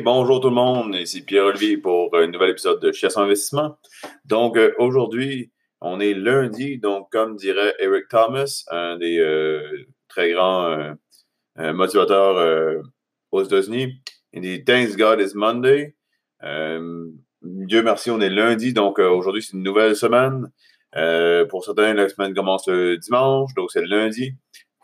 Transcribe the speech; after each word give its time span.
bonjour 0.00 0.40
tout 0.40 0.48
le 0.48 0.54
monde, 0.54 0.94
ici 0.94 1.22
Pierre-Olivier 1.22 1.78
pour 1.78 2.14
un 2.14 2.26
nouvel 2.28 2.50
épisode 2.50 2.80
de 2.80 2.92
Chasse 2.92 3.16
Investissement. 3.16 3.78
Donc 4.24 4.56
euh, 4.56 4.72
aujourd'hui, 4.78 5.50
on 5.80 5.98
est 5.98 6.14
lundi, 6.14 6.78
donc 6.78 7.10
comme 7.10 7.36
dirait 7.36 7.74
Eric 7.78 8.08
Thomas, 8.08 8.64
un 8.70 8.96
des 8.96 9.18
euh, 9.18 9.86
très 10.08 10.32
grands 10.32 10.66
euh, 11.58 11.72
motivateurs 11.72 12.82
aux 13.32 13.42
États-Unis, 13.42 14.00
il 14.32 14.42
dit 14.42 14.64
Thanks 14.64 14.96
God 14.96 15.20
is 15.20 15.32
Monday. 15.34 15.96
Dieu 17.42 17.82
merci, 17.82 18.10
on 18.10 18.20
est 18.20 18.30
lundi, 18.30 18.72
donc 18.72 18.98
aujourd'hui 18.98 19.42
c'est 19.42 19.56
une 19.56 19.62
nouvelle 19.62 19.96
semaine. 19.96 20.50
pour 21.48 21.64
certains, 21.64 21.94
la 21.94 22.08
semaine 22.08 22.34
commence 22.34 22.68
le 22.68 22.98
dimanche, 22.98 23.52
donc 23.54 23.70
c'est 23.72 23.84
lundi. 23.84 24.34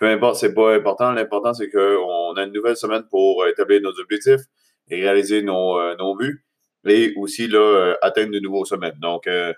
Peu 0.00 0.06
importe, 0.06 0.36
c'est 0.36 0.54
pas 0.54 0.74
important. 0.74 1.12
L'important, 1.12 1.54
c'est 1.54 1.70
qu'on 1.70 2.34
a 2.36 2.42
une 2.42 2.52
nouvelle 2.52 2.76
semaine 2.76 3.04
pour 3.08 3.46
établir 3.46 3.80
nos 3.80 3.96
objectifs 4.00 4.40
et 4.88 5.00
réaliser 5.00 5.42
nos, 5.42 5.78
euh, 5.78 5.96
nos 5.96 6.14
buts 6.16 6.44
et 6.86 7.14
aussi 7.16 7.48
là, 7.48 7.58
euh, 7.58 7.94
atteindre 8.02 8.32
de 8.32 8.40
nouveaux 8.40 8.64
sommets. 8.64 8.92
Donc, 9.00 9.26
euh, 9.26 9.52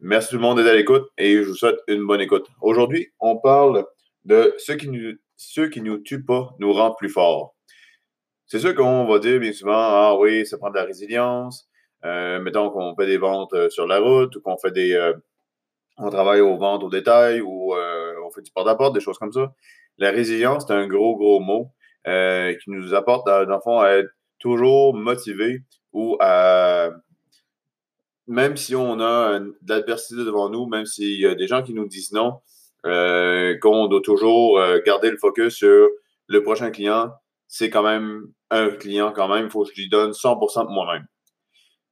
merci 0.00 0.30
tout 0.30 0.36
le 0.36 0.42
monde 0.42 0.58
d'être 0.58 0.68
à 0.68 0.74
l'écoute 0.74 1.08
et 1.18 1.42
je 1.42 1.48
vous 1.48 1.54
souhaite 1.54 1.78
une 1.88 2.06
bonne 2.06 2.20
écoute. 2.20 2.46
Aujourd'hui, 2.60 3.08
on 3.20 3.38
parle 3.38 3.84
de 4.24 4.54
ce 4.58 4.72
qui 4.72 4.88
nous, 4.88 5.14
qui 5.70 5.80
nous 5.80 5.98
tue 5.98 6.24
pas 6.24 6.54
nous 6.58 6.72
rend 6.72 6.94
plus 6.94 7.08
forts. 7.08 7.54
C'est 8.46 8.60
sûr 8.60 8.74
qu'on 8.74 9.06
va 9.06 9.18
dire 9.18 9.40
bien 9.40 9.52
souvent, 9.52 9.72
ah 9.74 10.16
oui, 10.18 10.46
ça 10.46 10.58
prend 10.58 10.70
de 10.70 10.76
la 10.76 10.84
résilience. 10.84 11.68
mettons 12.04 12.70
qu'on 12.70 12.94
fait 12.94 13.06
des 13.06 13.16
ventes 13.16 13.70
sur 13.70 13.86
la 13.86 13.98
route 13.98 14.36
ou 14.36 14.40
qu'on 14.42 14.58
fait 14.58 14.70
des, 14.70 15.12
on 15.96 16.10
travaille 16.10 16.40
aux 16.40 16.58
ventes 16.58 16.84
au 16.84 16.90
détail 16.90 17.40
ou 17.40 17.74
on 17.74 18.30
fait 18.30 18.42
du 18.42 18.52
porte-à-porte, 18.52 18.94
des 18.94 19.00
choses 19.00 19.18
comme 19.18 19.32
ça. 19.32 19.54
La 19.98 20.10
résilience, 20.10 20.64
c'est 20.66 20.74
un 20.74 20.86
gros, 20.86 21.16
gros 21.16 21.40
mot. 21.40 21.72
Euh, 22.08 22.54
qui 22.54 22.70
nous 22.70 22.94
apporte, 22.94 23.26
dans, 23.26 23.44
le 23.44 23.60
fond, 23.60 23.78
à 23.78 23.90
être 23.90 24.10
toujours 24.40 24.94
motivé 24.94 25.62
ou 25.92 26.16
à. 26.18 26.90
Même 28.26 28.56
si 28.56 28.74
on 28.74 29.00
a 29.00 29.38
de 29.38 29.54
l'adversité 29.68 30.24
devant 30.24 30.48
nous, 30.48 30.66
même 30.66 30.86
s'il 30.86 31.20
y 31.20 31.26
a 31.26 31.34
des 31.34 31.46
gens 31.46 31.62
qui 31.62 31.74
nous 31.74 31.86
disent 31.86 32.12
non, 32.12 32.40
euh, 32.86 33.56
qu'on 33.58 33.86
doit 33.86 34.00
toujours 34.00 34.58
euh, 34.58 34.80
garder 34.84 35.10
le 35.10 35.16
focus 35.16 35.54
sur 35.54 35.88
le 36.26 36.42
prochain 36.42 36.70
client, 36.70 37.12
c'est 37.46 37.70
quand 37.70 37.82
même 37.82 38.32
un 38.50 38.70
client 38.70 39.12
quand 39.12 39.28
même, 39.28 39.46
il 39.46 39.50
faut 39.50 39.64
que 39.64 39.70
je 39.70 39.80
lui 39.80 39.88
donne 39.88 40.10
100% 40.10 40.66
de 40.66 40.72
moi-même. 40.72 41.06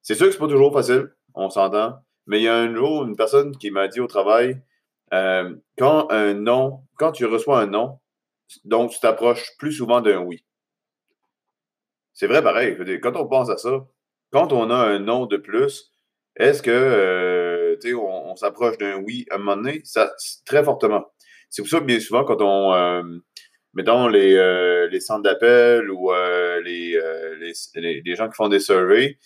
C'est 0.03 0.15
sûr 0.15 0.27
que 0.27 0.33
c'est 0.33 0.39
pas 0.39 0.49
toujours 0.49 0.73
facile, 0.73 1.13
on 1.35 1.51
s'entend, 1.51 1.99
mais 2.27 2.41
il 2.41 2.45
y 2.45 2.49
a 2.49 2.57
un 2.57 2.75
jour 2.75 3.05
une 3.05 3.17
personne 3.17 3.57
qui 3.57 3.71
m'a 3.71 3.89
dit 3.89 4.01
au 4.01 4.07
travail, 4.07 4.61
quand 5.11 6.11
un 6.11 6.35
non, 6.35 6.81
quand 6.97 7.13
tu 7.13 7.27
reçois 7.27 7.61
un 7.61 7.67
non, 7.67 8.00
donc, 8.65 8.91
tu 8.93 9.01
t'approches 9.01 9.57
plus 9.59 9.73
souvent 9.73 10.01
d'un 10.01 10.19
oui. 10.19 10.45
C'est 12.13 12.27
vrai 12.27 12.43
pareil. 12.43 12.77
Quand 13.01 13.17
on 13.17 13.27
pense 13.27 13.51
à 13.51 13.57
ça, 13.57 13.87
quand 14.31 14.53
on 14.53 14.71
a 14.71 14.77
un 14.77 14.99
non 14.99 15.27
de 15.27 15.37
plus, 15.37 15.93
est-ce 16.37 16.63
que 16.63 16.71
euh, 16.71 17.77
on, 17.97 18.37
s'approche 18.37 18.79
d'un 18.79 18.97
oui 18.99 19.27
à 19.31 19.37
un 19.37 19.39
moment 19.39 19.57
donné? 19.57 19.83
Très 20.47 20.65
fortement. 20.65 21.13
C'est 21.49 21.63
pour 21.63 21.69
ça 21.69 21.81
que 21.81 21.85
bien 21.85 22.01
souvent, 22.01 22.25
quand 22.25 22.41
on 22.41 22.73
euh, 22.75 23.03
mettons 23.75 24.09
les, 24.09 24.35
euh, 24.37 24.89
les 24.89 25.01
centres 25.01 25.23
d'appel 25.23 25.91
ou 25.91 26.13
les, 26.65 26.95
gens 28.15 28.29
qui 28.29 28.37
font 28.37 28.49
des 28.49 28.61
surveys, 28.61 29.19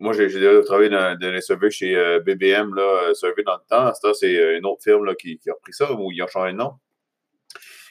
moi, 0.00 0.12
j'ai 0.12 0.26
déjà 0.28 0.62
travaillé 0.62 0.90
dans, 0.90 1.18
les 1.20 1.40
surveys 1.40 1.70
chez 1.70 2.20
BBM, 2.24 2.74
là, 2.74 3.14
Survey 3.14 3.42
dans 3.44 3.56
le 3.56 3.68
temps. 3.68 3.92
C'est 4.14 4.56
une 4.56 4.66
autre 4.66 4.82
firme 4.82 5.14
qui, 5.16 5.40
a 5.48 5.52
repris 5.52 5.72
ça, 5.72 5.92
ou 5.92 6.12
ils 6.12 6.22
ont 6.22 6.28
changé 6.28 6.52
de 6.52 6.58
nom. 6.58 6.74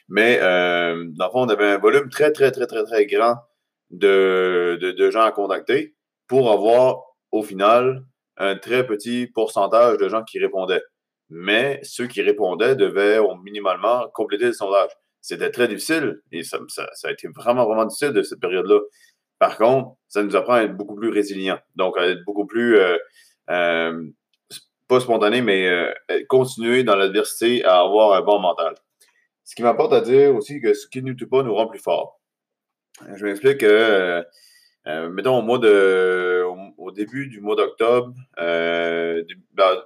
Mais 0.10 0.40
euh, 0.42 1.06
dans 1.18 1.26
le 1.26 1.32
fond, 1.32 1.42
on 1.42 1.50
avait 1.50 1.72
un 1.72 1.78
volume 1.78 2.10
très, 2.10 2.32
très, 2.32 2.52
très, 2.52 2.66
très, 2.66 2.84
très 2.84 3.06
grand 3.06 3.36
de, 3.92 4.78
de, 4.82 5.12
gens 5.12 5.24
à 5.24 5.32
contacter 5.32 5.96
pour 6.28 6.52
avoir 6.52 7.04
au 7.32 7.44
final 7.44 8.04
un 8.38 8.58
très 8.58 8.86
petit 8.86 9.28
pourcentage 9.28 9.98
de 9.98 10.08
gens 10.08 10.24
qui 10.24 10.40
répondaient. 10.40 10.84
Mais 11.30 11.80
ceux 11.84 12.08
qui 12.08 12.22
répondaient 12.22 12.76
devaient 12.76 13.20
minimalement 13.44 14.08
compléter 14.14 14.46
le 14.46 14.54
sondage. 14.54 14.92
C'était 15.22 15.52
très 15.52 15.68
difficile 15.68 16.22
et 16.32 16.44
ça, 16.44 16.60
ça, 16.68 16.88
a 17.04 17.12
été 17.12 17.28
vraiment, 17.36 17.66
vraiment 17.66 17.86
difficile 17.86 18.14
de 18.14 18.22
cette 18.22 18.40
période-là. 18.40 18.80
Par 19.40 19.58
contre, 19.58 19.96
ça 20.08 20.24
nous 20.24 20.36
apprend 20.36 20.54
à 20.54 20.64
être 20.64 20.76
beaucoup 20.76 20.96
plus 20.96 21.10
résilient. 21.10 21.60
Donc, 21.76 21.98
à 21.98 22.08
être 22.08 22.24
beaucoup 22.26 22.46
plus, 22.46 22.78
euh, 22.78 22.98
euh, 23.50 24.04
pas 24.88 25.00
spontané, 25.02 25.42
mais 25.42 25.70
continuer 26.30 26.84
dans 26.84 26.96
l'adversité 26.96 27.64
à 27.66 27.82
avoir 27.82 28.14
un 28.14 28.22
bon 28.22 28.40
mental. 28.40 28.76
Ce 29.48 29.56
qui 29.56 29.64
m'apporte 29.64 29.94
à 29.94 30.02
dire 30.02 30.36
aussi 30.36 30.60
que 30.60 30.74
ce 30.74 30.88
qui 30.88 31.02
ne 31.02 31.08
nous 31.08 31.16
tue 31.16 31.26
pas 31.26 31.42
nous 31.42 31.56
rend 31.56 31.68
plus 31.68 31.80
forts. 31.80 32.20
Je 33.16 33.26
m'explique 33.26 33.60
que, 33.60 33.66
euh, 33.66 34.22
euh, 34.88 35.10
mettons, 35.10 35.38
au 35.38 35.42
mois 35.42 35.58
de, 35.58 36.44
au, 36.78 36.92
début 36.92 37.28
du 37.28 37.40
mois 37.40 37.56
d'octobre, 37.56 38.14
euh, 38.40 39.24
ben, 39.54 39.82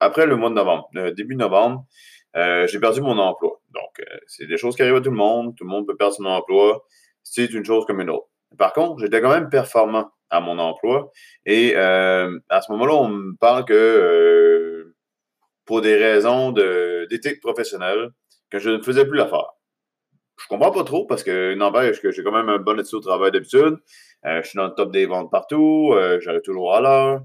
après 0.00 0.26
le 0.26 0.34
mois 0.34 0.48
de 0.48 0.54
novembre, 0.54 0.88
début 1.14 1.36
novembre, 1.36 1.86
j'ai 2.34 2.80
perdu 2.80 3.00
mon 3.02 3.18
emploi. 3.18 3.60
Donc, 3.72 4.04
c'est 4.26 4.46
des 4.46 4.56
choses 4.56 4.74
qui 4.74 4.82
arrivent 4.82 4.96
à 4.96 5.00
tout 5.00 5.10
le 5.10 5.16
monde. 5.16 5.54
Tout 5.56 5.62
le 5.62 5.70
monde 5.70 5.86
peut 5.86 5.96
perdre 5.96 6.14
son 6.14 6.24
emploi. 6.24 6.84
C'est 7.22 7.52
une 7.52 7.64
chose 7.64 7.86
comme 7.86 8.00
une 8.00 8.10
autre. 8.10 8.26
Par 8.58 8.72
contre, 8.72 8.98
j'étais 8.98 9.20
quand 9.20 9.32
même 9.32 9.48
performant 9.48 10.10
à 10.28 10.40
mon 10.40 10.58
emploi. 10.58 11.12
Et 11.46 11.76
à 11.76 12.60
ce 12.60 12.72
moment-là, 12.72 12.94
on 12.94 13.08
me 13.08 13.36
parle 13.36 13.64
que 13.64 14.92
pour 15.66 15.82
des 15.82 15.94
raisons 15.94 16.50
d'éthique 16.50 17.40
professionnelle, 17.40 18.10
que 18.52 18.58
je 18.58 18.68
ne 18.68 18.82
faisais 18.82 19.06
plus 19.06 19.16
l'affaire. 19.16 19.54
Je 20.38 20.46
comprends 20.46 20.70
pas 20.70 20.84
trop 20.84 21.06
parce 21.06 21.24
que 21.24 21.54
n'empêche 21.54 22.02
que 22.02 22.10
j'ai 22.10 22.22
quand 22.22 22.32
même 22.32 22.50
un 22.50 22.58
bon 22.58 22.78
étude 22.78 22.96
au 22.96 23.00
travail 23.00 23.32
d'habitude. 23.32 23.78
Euh, 24.26 24.42
je 24.42 24.48
suis 24.48 24.58
dans 24.58 24.66
le 24.66 24.74
top 24.74 24.92
des 24.92 25.06
ventes 25.06 25.30
partout. 25.30 25.92
Euh, 25.94 26.20
j'arrive 26.20 26.42
toujours 26.42 26.74
à 26.74 26.82
l'heure. 26.82 27.22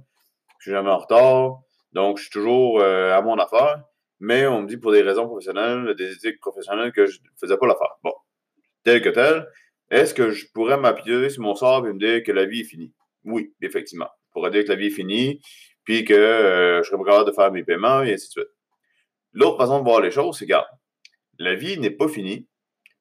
Je 0.59 0.63
suis 0.63 0.71
jamais 0.71 0.89
en 0.89 0.97
retard. 0.97 1.59
Donc, 1.91 2.17
je 2.17 2.23
suis 2.23 2.31
toujours 2.31 2.79
euh, 2.79 3.13
à 3.13 3.21
mon 3.21 3.37
affaire. 3.37 3.83
Mais 4.21 4.47
on 4.47 4.61
me 4.61 4.67
dit 4.67 4.77
pour 4.77 4.93
des 4.93 5.01
raisons 5.01 5.27
professionnelles, 5.27 5.95
des 5.95 6.13
éthiques 6.13 6.39
professionnelles, 6.39 6.93
que 6.93 7.05
je 7.05 7.19
ne 7.19 7.27
faisais 7.39 7.57
pas 7.57 7.67
l'affaire. 7.67 7.97
Bon, 8.03 8.13
tel 8.85 9.01
que 9.01 9.09
tel. 9.09 9.47
Est-ce 9.91 10.13
que 10.13 10.31
je 10.31 10.45
pourrais 10.53 10.77
m'appuyer 10.77 11.29
sur 11.29 11.43
mon 11.43 11.55
sort 11.55 11.85
et 11.85 11.93
me 11.93 11.99
dire 11.99 12.23
que 12.23 12.31
la 12.31 12.45
vie 12.45 12.61
est 12.61 12.65
finie? 12.65 12.93
Oui, 13.25 13.53
effectivement. 13.61 14.09
Je 14.27 14.31
pourrais 14.31 14.51
dire 14.51 14.63
que 14.63 14.69
la 14.69 14.75
vie 14.75 14.87
est 14.87 14.91
finie, 14.91 15.41
puis 15.83 16.05
que 16.05 16.81
je 16.83 16.87
serais 16.87 16.97
pas 16.97 17.11
capable 17.11 17.29
de 17.29 17.35
faire 17.35 17.51
mes 17.51 17.63
paiements, 17.63 18.01
et 18.01 18.13
ainsi 18.13 18.27
de 18.27 18.31
suite. 18.31 18.53
L'autre 19.33 19.57
façon 19.57 19.79
de 19.79 19.83
voir 19.83 20.01
les 20.01 20.11
choses, 20.11 20.37
c'est, 20.37 20.47
que 20.47 20.53
la 21.39 21.55
vie 21.55 21.79
n'est 21.79 21.91
pas 21.91 22.07
finie. 22.07 22.47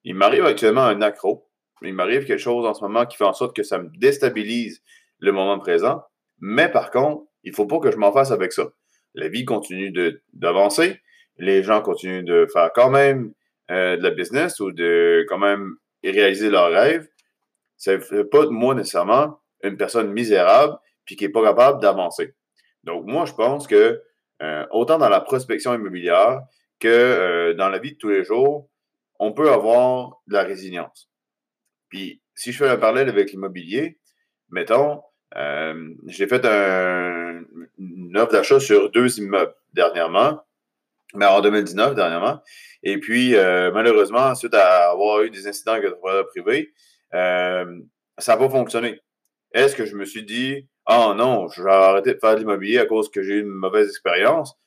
Il 0.04 0.14
m'arrive 0.14 0.44
actuellement 0.44 0.84
un 0.84 1.02
accro. 1.02 1.48
Il 1.82 1.94
m'arrive 1.94 2.24
quelque 2.24 2.40
chose 2.40 2.66
en 2.66 2.74
ce 2.74 2.82
moment 2.82 3.06
qui 3.06 3.16
fait 3.16 3.24
en 3.24 3.32
sorte 3.32 3.54
que 3.54 3.62
ça 3.62 3.78
me 3.78 3.88
déstabilise 3.98 4.82
le 5.18 5.32
moment 5.32 5.58
présent. 5.58 6.02
Mais 6.38 6.70
par 6.70 6.90
contre, 6.90 7.24
il 7.42 7.50
ne 7.50 7.56
faut 7.56 7.66
pas 7.66 7.78
que 7.78 7.90
je 7.90 7.96
m'en 7.96 8.12
fasse 8.12 8.30
avec 8.30 8.52
ça. 8.52 8.68
La 9.14 9.28
vie 9.28 9.44
continue 9.44 9.92
d'avancer. 10.32 11.00
Les 11.38 11.62
gens 11.62 11.82
continuent 11.82 12.24
de 12.24 12.46
faire 12.52 12.70
quand 12.74 12.90
même 12.90 13.32
euh, 13.70 13.96
de 13.96 14.02
la 14.02 14.10
business 14.10 14.60
ou 14.60 14.72
de 14.72 15.24
quand 15.28 15.38
même 15.38 15.76
réaliser 16.02 16.50
leurs 16.50 16.70
rêves. 16.70 17.08
Ça 17.76 17.96
ne 17.96 18.00
fait 18.00 18.24
pas 18.24 18.44
de 18.44 18.50
moi 18.50 18.74
nécessairement 18.74 19.38
une 19.62 19.76
personne 19.76 20.12
misérable 20.12 20.76
puis 21.04 21.16
qui 21.16 21.24
n'est 21.24 21.32
pas 21.32 21.42
capable 21.42 21.80
d'avancer. 21.80 22.34
Donc, 22.84 23.04
moi, 23.06 23.24
je 23.26 23.32
pense 23.32 23.66
que 23.66 24.02
euh, 24.42 24.66
autant 24.70 24.98
dans 24.98 25.08
la 25.08 25.20
prospection 25.20 25.74
immobilière 25.74 26.40
que 26.80 26.88
euh, 26.88 27.54
dans 27.54 27.68
la 27.68 27.78
vie 27.78 27.92
de 27.92 27.98
tous 27.98 28.08
les 28.08 28.24
jours, 28.24 28.68
on 29.18 29.32
peut 29.32 29.50
avoir 29.50 30.20
de 30.26 30.34
la 30.34 30.42
résilience. 30.42 31.10
Puis, 31.88 32.22
si 32.34 32.52
je 32.52 32.58
fais 32.58 32.68
un 32.68 32.76
parallèle 32.76 33.08
avec 33.08 33.30
l'immobilier, 33.30 33.98
mettons, 34.50 35.02
euh, 35.36 35.94
j'ai 36.06 36.26
fait 36.26 36.44
un, 36.44 37.42
une 37.78 38.16
offre 38.16 38.32
d'achat 38.32 38.60
sur 38.60 38.90
deux 38.90 39.18
immeubles 39.18 39.54
dernièrement, 39.72 40.42
mais 41.14 41.26
en 41.26 41.40
2019 41.40 41.94
dernièrement. 41.94 42.42
Et 42.82 42.98
puis, 42.98 43.34
euh, 43.36 43.70
malheureusement, 43.72 44.34
suite 44.34 44.54
à 44.54 44.90
avoir 44.90 45.22
eu 45.22 45.30
des 45.30 45.46
incidents 45.46 45.72
avec 45.72 45.84
le 45.90 46.26
privé, 46.26 46.72
ça 47.12 48.32
n'a 48.32 48.36
pas 48.36 48.50
fonctionné. 48.50 49.00
Est-ce 49.52 49.74
que 49.74 49.86
je 49.86 49.96
me 49.96 50.04
suis 50.04 50.24
dit, 50.24 50.68
oh 50.86 51.14
non, 51.16 51.48
je 51.48 51.62
vais 51.62 51.70
arrêter 51.70 52.14
de 52.14 52.18
faire 52.18 52.34
de 52.34 52.40
l'immobilier 52.40 52.78
à 52.78 52.86
cause 52.86 53.10
que 53.10 53.22
j'ai 53.22 53.34
eu 53.34 53.40
une 53.40 53.48
mauvaise 53.48 53.88
expérience? 53.88 54.58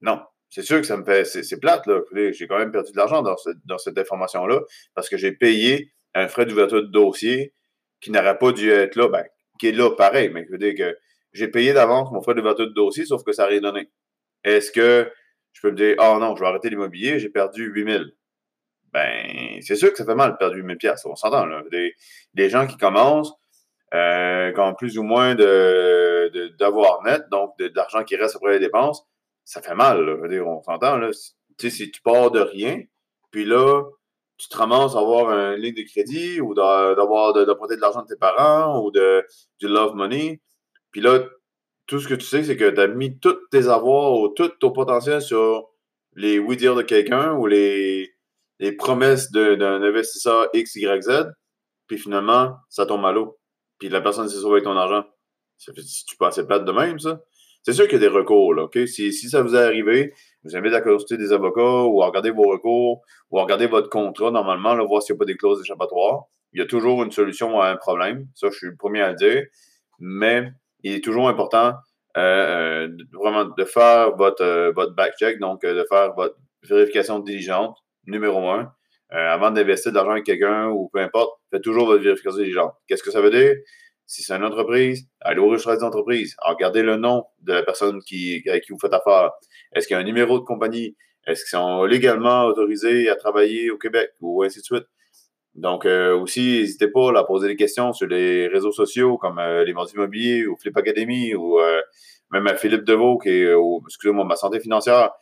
Non, 0.00 0.22
c'est 0.48 0.62
sûr 0.62 0.80
que 0.80 0.86
ça 0.86 0.96
me 0.96 1.04
fait. 1.04 1.24
C'est 1.24 1.60
plate, 1.60 1.86
là. 1.86 2.00
J'ai 2.32 2.46
quand 2.46 2.58
même 2.58 2.70
perdu 2.72 2.92
de 2.92 2.96
l'argent 2.96 3.22
dans, 3.22 3.78
cette 3.78 3.98
information-là 3.98 4.60
parce 4.94 5.08
que 5.08 5.16
j'ai 5.16 5.32
payé 5.32 5.92
un 6.14 6.28
frais 6.28 6.46
d'ouverture 6.46 6.82
de 6.82 6.88
dossier 6.88 7.52
qui 8.00 8.10
n'aurait 8.10 8.38
pas 8.38 8.52
dû 8.52 8.70
être 8.70 8.96
là, 8.96 9.08
ben, 9.08 9.24
qui 9.58 9.68
est 9.68 9.72
là 9.72 9.90
pareil, 9.90 10.30
mais 10.30 10.44
je 10.46 10.52
veux 10.52 10.58
dire 10.58 10.74
que 10.74 10.96
j'ai 11.32 11.48
payé 11.48 11.72
d'avance 11.72 12.10
mon 12.12 12.22
frais 12.22 12.34
d'ouverture 12.34 12.66
de 12.66 12.72
dossier, 12.72 13.04
sauf 13.04 13.22
que 13.24 13.32
ça 13.32 13.42
n'a 13.42 13.48
rien 13.48 13.60
donné. 13.60 13.90
Est-ce 14.44 14.70
que 14.70 15.10
je 15.52 15.60
peux 15.60 15.70
me 15.70 15.76
dire, 15.76 15.96
oh 15.98 16.18
non, 16.20 16.36
je 16.36 16.40
vais 16.42 16.48
arrêter 16.48 16.70
l'immobilier, 16.70 17.18
j'ai 17.18 17.28
perdu 17.28 17.66
8000? 17.66 18.12
Ben, 18.92 19.60
c'est 19.60 19.76
sûr 19.76 19.90
que 19.90 19.98
ça 19.98 20.04
fait 20.04 20.14
mal 20.14 20.32
de 20.32 20.36
perdre 20.36 20.56
8000 20.56 20.76
pièces. 20.78 21.04
On 21.04 21.16
s'entend, 21.16 21.44
là. 21.46 21.62
Des, 22.34 22.48
gens 22.48 22.66
qui 22.66 22.76
commencent, 22.76 23.34
euh, 23.92 24.52
qui 24.52 24.60
ont 24.60 24.74
plus 24.74 24.98
ou 24.98 25.02
moins 25.02 25.34
d'avoir 25.34 27.02
de, 27.02 27.10
net, 27.10 27.22
donc 27.30 27.58
de, 27.58 27.68
de 27.68 27.76
l'argent 27.76 28.04
qui 28.04 28.16
reste 28.16 28.36
après 28.36 28.52
les 28.52 28.60
dépenses, 28.60 29.06
ça 29.46 29.62
fait 29.62 29.74
mal. 29.74 30.04
Là. 30.04 30.44
on 30.44 30.62
s'entend. 30.62 30.98
Là. 30.98 31.10
Si 31.58 31.90
tu 31.90 32.02
pars 32.02 32.30
de 32.30 32.40
rien, 32.40 32.82
puis 33.30 33.46
là, 33.46 33.84
tu 34.36 34.48
te 34.48 34.56
ramasses 34.58 34.94
à 34.94 34.98
avoir 34.98 35.30
une 35.30 35.60
ligne 35.62 35.74
de 35.74 35.88
crédit 35.88 36.40
ou 36.40 36.52
d'avoir 36.52 37.32
de, 37.32 37.44
de 37.44 37.80
l'argent 37.80 38.02
de 38.02 38.08
tes 38.08 38.16
parents 38.16 38.82
ou 38.82 38.90
de, 38.90 39.24
du 39.58 39.68
love 39.68 39.94
money. 39.94 40.42
Puis 40.90 41.00
là, 41.00 41.20
tout 41.86 42.00
ce 42.00 42.08
que 42.08 42.14
tu 42.14 42.26
sais, 42.26 42.42
c'est 42.42 42.56
que 42.56 42.68
tu 42.68 42.80
as 42.80 42.88
mis 42.88 43.18
tous 43.18 43.38
tes 43.50 43.68
avoirs 43.68 44.12
ou 44.12 44.28
tout 44.28 44.48
ton 44.48 44.72
potentiel 44.72 45.22
sur 45.22 45.70
les 46.14 46.38
oui-dire 46.38 46.74
de 46.74 46.82
quelqu'un 46.82 47.34
ou 47.34 47.46
les, 47.46 48.12
les 48.58 48.72
promesses 48.72 49.30
d'un 49.30 49.82
investisseur 49.82 50.48
X, 50.52 50.74
Y, 50.74 51.02
Z. 51.02 51.32
Puis 51.86 51.98
finalement, 51.98 52.56
ça 52.68 52.84
tombe 52.84 53.06
à 53.06 53.12
l'eau. 53.12 53.38
Puis 53.78 53.88
la 53.88 54.00
personne 54.00 54.28
s'est 54.28 54.40
sauvée 54.40 54.54
avec 54.54 54.64
ton 54.64 54.76
argent. 54.76 55.04
Fait, 55.58 55.72
tu 55.72 56.16
peux 56.18 56.26
assez 56.26 56.46
plate 56.46 56.64
de 56.64 56.72
même, 56.72 56.98
ça. 56.98 57.20
C'est 57.66 57.72
sûr 57.72 57.88
qu'il 57.88 58.00
y 58.00 58.06
a 58.06 58.08
des 58.08 58.14
recours, 58.14 58.54
là, 58.54 58.62
OK? 58.62 58.78
Si, 58.86 59.12
si 59.12 59.28
ça 59.28 59.42
vous 59.42 59.56
est 59.56 59.58
arrivé, 59.58 60.14
vous 60.44 60.56
invite 60.56 60.72
à 60.72 60.80
consulter 60.80 61.16
des 61.16 61.32
avocats 61.32 61.82
ou 61.82 62.00
à 62.00 62.06
regarder 62.06 62.30
vos 62.30 62.44
recours 62.44 63.02
ou 63.32 63.40
à 63.40 63.42
regarder 63.42 63.66
votre 63.66 63.90
contrat, 63.90 64.30
normalement, 64.30 64.76
là, 64.76 64.84
voir 64.84 65.02
s'il 65.02 65.14
n'y 65.14 65.18
a 65.18 65.20
pas 65.20 65.24
des 65.24 65.36
clauses 65.36 65.60
échappatoires. 65.62 66.26
Il 66.52 66.60
y 66.60 66.62
a 66.62 66.66
toujours 66.66 67.02
une 67.02 67.10
solution 67.10 67.60
à 67.60 67.70
un 67.70 67.74
problème. 67.74 68.28
Ça, 68.36 68.50
je 68.52 68.56
suis 68.56 68.68
le 68.68 68.76
premier 68.76 69.02
à 69.02 69.10
le 69.10 69.16
dire. 69.16 69.42
Mais 69.98 70.48
il 70.84 70.94
est 70.94 71.02
toujours 71.02 71.28
important 71.28 71.72
euh, 72.16 72.86
euh, 72.86 72.88
vraiment 73.12 73.46
de 73.46 73.64
faire 73.64 74.14
votre, 74.14 74.44
euh, 74.44 74.70
votre 74.70 74.94
back-check, 74.94 75.40
donc 75.40 75.62
de 75.62 75.84
faire 75.88 76.14
votre 76.14 76.36
vérification 76.62 77.18
diligente, 77.18 77.76
numéro 78.06 78.48
un. 78.48 78.72
avant 79.10 79.50
d'investir 79.50 79.90
de 79.90 79.96
l'argent 79.96 80.12
avec 80.12 80.24
quelqu'un 80.24 80.68
ou 80.68 80.88
peu 80.92 81.00
importe, 81.00 81.40
faites 81.50 81.62
toujours 81.62 81.86
votre 81.86 82.04
vérification 82.04 82.38
diligente. 82.38 82.74
Qu'est-ce 82.86 83.02
que 83.02 83.10
ça 83.10 83.20
veut 83.20 83.30
dire? 83.30 83.56
Si 84.06 84.22
c'est 84.22 84.34
une 84.34 84.44
entreprise, 84.44 85.08
allez 85.20 85.40
au 85.40 85.48
registre 85.48 85.76
des 85.76 85.82
entreprises. 85.82 86.36
Regardez 86.42 86.82
le 86.82 86.96
nom 86.96 87.24
de 87.42 87.52
la 87.52 87.62
personne 87.62 88.00
qui, 88.00 88.42
avec 88.48 88.64
qui 88.64 88.72
vous 88.72 88.78
faites 88.78 88.94
affaire. 88.94 89.32
Est-ce 89.74 89.86
qu'il 89.88 89.94
y 89.94 89.98
a 89.98 90.00
un 90.00 90.04
numéro 90.04 90.38
de 90.38 90.44
compagnie? 90.44 90.96
Est-ce 91.26 91.42
qu'ils 91.42 91.58
sont 91.58 91.84
légalement 91.84 92.44
autorisés 92.44 93.08
à 93.08 93.16
travailler 93.16 93.70
au 93.70 93.78
Québec 93.78 94.10
ou 94.20 94.44
ainsi 94.44 94.60
de 94.60 94.64
suite? 94.64 94.86
Donc, 95.56 95.86
euh, 95.86 96.14
aussi, 96.14 96.58
n'hésitez 96.60 96.88
pas 96.88 97.18
à 97.18 97.24
poser 97.24 97.48
des 97.48 97.56
questions 97.56 97.94
sur 97.94 98.06
les 98.06 98.46
réseaux 98.46 98.72
sociaux 98.72 99.16
comme 99.16 99.38
euh, 99.38 99.64
les 99.64 99.72
vendus 99.72 99.94
immobiliers 99.94 100.46
ou 100.46 100.54
Flip 100.56 100.76
Academy 100.76 101.34
ou 101.34 101.58
euh, 101.58 101.80
même 102.30 102.46
à 102.46 102.54
Philippe 102.56 102.84
Deveau, 102.84 103.16
qui 103.18 103.30
est, 103.30 103.54
excusez-moi, 103.86 104.24
ma 104.24 104.36
santé 104.36 104.60
financière. 104.60 105.12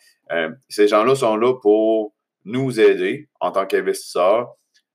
ces 0.68 0.88
gens-là 0.88 1.14
sont 1.14 1.36
là 1.36 1.54
pour 1.60 2.14
nous 2.44 2.80
aider 2.80 3.28
en 3.40 3.52
tant 3.52 3.66
qu'investisseurs. 3.66 4.48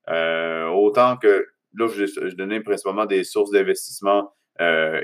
autant 0.08 1.16
que, 1.16 1.46
là, 1.74 1.88
je, 1.88 2.34
donnais 2.34 2.60
principalement 2.60 3.06
des 3.06 3.24
sources 3.24 3.50
d'investissement 3.50 4.32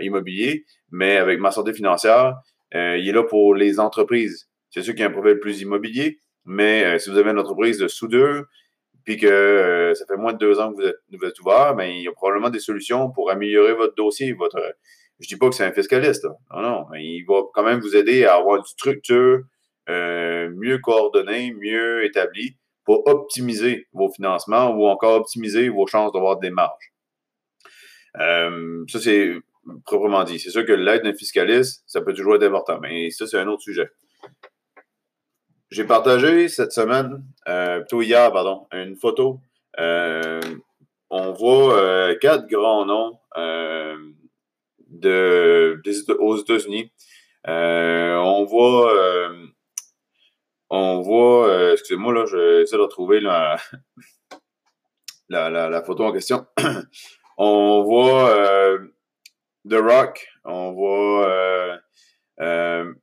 immobilier, 0.02 0.66
mais 0.90 1.16
avec 1.16 1.40
ma 1.40 1.50
santé 1.50 1.72
financière, 1.72 2.34
il 2.72 3.08
est 3.08 3.12
là 3.12 3.22
pour 3.22 3.54
les 3.54 3.80
entreprises. 3.80 4.50
C'est 4.68 4.82
sûr 4.82 4.92
qu'il 4.92 5.00
y 5.00 5.04
a 5.04 5.08
un 5.08 5.12
profil 5.12 5.38
plus 5.38 5.62
immobilier, 5.62 6.20
mais 6.44 6.98
si 6.98 7.08
vous 7.08 7.16
avez 7.16 7.30
une 7.30 7.38
entreprise 7.38 7.78
de 7.78 7.88
soudure, 7.88 8.44
puis 9.06 9.16
que 9.16 9.26
euh, 9.26 9.94
ça 9.94 10.04
fait 10.04 10.16
moins 10.16 10.32
de 10.32 10.38
deux 10.38 10.58
ans 10.58 10.72
que 10.72 10.82
vous 10.82 11.24
êtes, 11.24 11.40
ouvert, 11.40 11.74
mais 11.76 11.86
ben, 11.86 11.94
il 11.94 12.02
y 12.02 12.08
a 12.08 12.12
probablement 12.12 12.50
des 12.50 12.58
solutions 12.58 13.10
pour 13.12 13.30
améliorer 13.30 13.72
votre 13.72 13.94
dossier. 13.94 14.32
Votre, 14.32 14.60
je 15.20 15.26
ne 15.26 15.28
dis 15.28 15.36
pas 15.36 15.48
que 15.48 15.54
c'est 15.54 15.64
un 15.64 15.72
fiscaliste, 15.72 16.26
non, 16.52 16.60
non, 16.60 16.86
mais 16.90 17.04
il 17.04 17.24
va 17.24 17.42
quand 17.54 17.62
même 17.62 17.78
vous 17.78 17.96
aider 17.96 18.24
à 18.24 18.34
avoir 18.34 18.56
une 18.56 18.64
structure 18.64 19.44
euh, 19.88 20.50
mieux 20.56 20.78
coordonnée, 20.78 21.54
mieux 21.54 22.04
établie 22.04 22.56
pour 22.86 23.06
optimiser 23.06 23.88
vos 23.92 24.10
financements 24.10 24.70
ou 24.70 24.86
encore 24.86 25.20
optimiser 25.20 25.68
vos 25.68 25.86
chances 25.86 26.12
d'avoir 26.12 26.38
des 26.38 26.50
marges. 26.50 26.92
Euh, 28.18 28.84
ça, 28.88 29.00
c'est 29.00 29.34
proprement 29.84 30.24
dit. 30.24 30.38
C'est 30.38 30.50
sûr 30.50 30.64
que 30.64 30.72
l'aide 30.72 31.02
d'un 31.02 31.12
fiscaliste, 31.12 31.82
ça 31.86 32.00
peut 32.00 32.14
toujours 32.14 32.36
être 32.36 32.44
important, 32.44 32.78
mais 32.80 33.10
ça, 33.10 33.26
c'est 33.26 33.38
un 33.38 33.48
autre 33.48 33.62
sujet. 33.62 33.90
J'ai 35.70 35.84
partagé 35.84 36.48
cette 36.48 36.72
semaine, 36.72 37.24
euh, 37.48 37.80
plutôt 37.80 38.00
hier, 38.00 38.32
pardon, 38.32 38.66
une 38.72 38.94
photo. 38.96 39.40
Euh, 39.80 40.40
on 41.10 41.32
voit 41.32 41.76
euh, 41.76 42.14
quatre 42.20 42.46
grands 42.46 42.86
noms 42.86 43.18
de, 44.88 45.82
aux 46.20 46.36
États-Unis. 46.36 46.92
on 47.44 48.44
voit, 48.44 48.92
on 50.76 51.00
voit, 51.00 51.72
excusez-moi, 51.72 52.12
là, 52.12 52.26
j'essaie 52.26 52.76
de 52.76 52.82
retrouver 52.82 53.20
la, 55.28 55.82
photo 55.84 56.04
en 56.04 56.12
question. 56.12 56.46
on 57.38 57.82
voit 57.82 58.78
The 59.68 59.74
Rock, 59.74 60.26
on 60.44 60.72
voit 60.72 61.80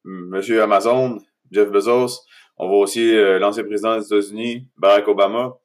Monsieur 0.04 0.62
Amazon, 0.62 1.20
Jeff 1.52 1.70
Bezos, 1.70 2.22
on 2.58 2.68
voit 2.68 2.80
aussi 2.80 3.16
euh, 3.16 3.40
l'ancien 3.40 3.64
président 3.64 3.98
des 3.98 4.06
États-Unis, 4.06 4.68
Barack 4.78 5.08
Obama. 5.08 5.58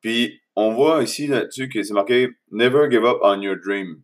Puis 0.00 0.40
on 0.56 0.72
voit 0.72 1.02
ici 1.02 1.26
là-dessus 1.26 1.68
que 1.68 1.82
c'est 1.82 1.94
marqué 1.94 2.30
Never 2.50 2.90
give 2.90 3.04
up 3.04 3.18
on 3.22 3.40
your 3.40 3.56
dream. 3.56 4.02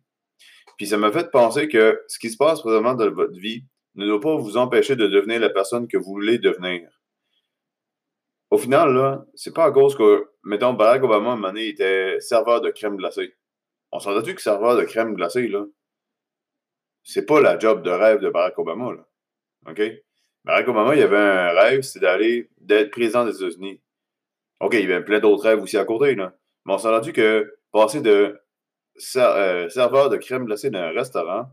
Puis 0.77 0.87
ça 0.87 0.97
m'a 0.97 1.11
fait 1.11 1.29
penser 1.31 1.67
que 1.67 1.99
ce 2.07 2.19
qui 2.19 2.29
se 2.29 2.37
passe 2.37 2.61
présentement 2.61 2.93
dans 2.93 3.11
votre 3.11 3.37
vie 3.37 3.65
ne 3.95 4.07
doit 4.07 4.21
pas 4.21 4.35
vous 4.35 4.55
empêcher 4.55 4.95
de 4.95 5.07
devenir 5.07 5.41
la 5.41 5.49
personne 5.49 5.87
que 5.87 5.97
vous 5.97 6.13
voulez 6.13 6.37
devenir. 6.37 6.87
Au 8.51 8.57
final, 8.57 8.93
là, 8.93 9.25
c'est 9.35 9.53
pas 9.53 9.65
à 9.65 9.71
cause 9.71 9.95
que, 9.95 10.31
mettons, 10.43 10.73
Barack 10.73 11.03
Obama, 11.03 11.29
à 11.29 11.33
un 11.33 11.35
moment 11.35 11.47
donné, 11.49 11.67
était 11.67 12.19
serveur 12.19 12.61
de 12.61 12.71
crème 12.71 12.97
glacée. 12.97 13.35
On 13.91 13.99
s'entend-tu 13.99 14.33
que 14.35 14.41
serveur 14.41 14.75
de 14.75 14.83
crème 14.83 15.13
glacée, 15.15 15.47
là, 15.47 15.65
c'est 17.03 17.25
pas 17.25 17.41
la 17.41 17.57
job 17.59 17.83
de 17.83 17.91
rêve 17.91 18.19
de 18.19 18.29
Barack 18.29 18.57
Obama, 18.57 18.93
là. 18.93 19.07
OK? 19.69 19.81
Barack 20.45 20.67
Obama, 20.67 20.95
il 20.95 21.01
avait 21.01 21.17
un 21.17 21.49
rêve, 21.51 21.81
c'est 21.81 21.99
d'aller, 21.99 22.49
d'être 22.59 22.91
président 22.91 23.25
des 23.25 23.35
États-Unis. 23.35 23.81
OK, 24.59 24.73
il 24.73 24.81
y 24.81 24.91
avait 24.91 25.03
plein 25.03 25.19
d'autres 25.19 25.43
rêves 25.43 25.61
aussi 25.61 25.77
à 25.77 25.85
côté, 25.85 26.15
là. 26.15 26.33
Mais 26.65 26.73
on 26.73 26.77
s'est 26.77 26.89
rendu 26.89 27.13
que 27.13 27.59
passer 27.71 28.01
de 28.01 28.41
euh, 29.15 29.69
serveur 29.69 30.09
de 30.09 30.17
crème 30.17 30.45
glacée 30.45 30.69
d'un 30.69 30.89
restaurant 30.89 31.49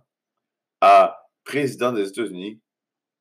à 0.80 1.26
président 1.44 1.92
des 1.92 2.08
États-Unis, 2.08 2.60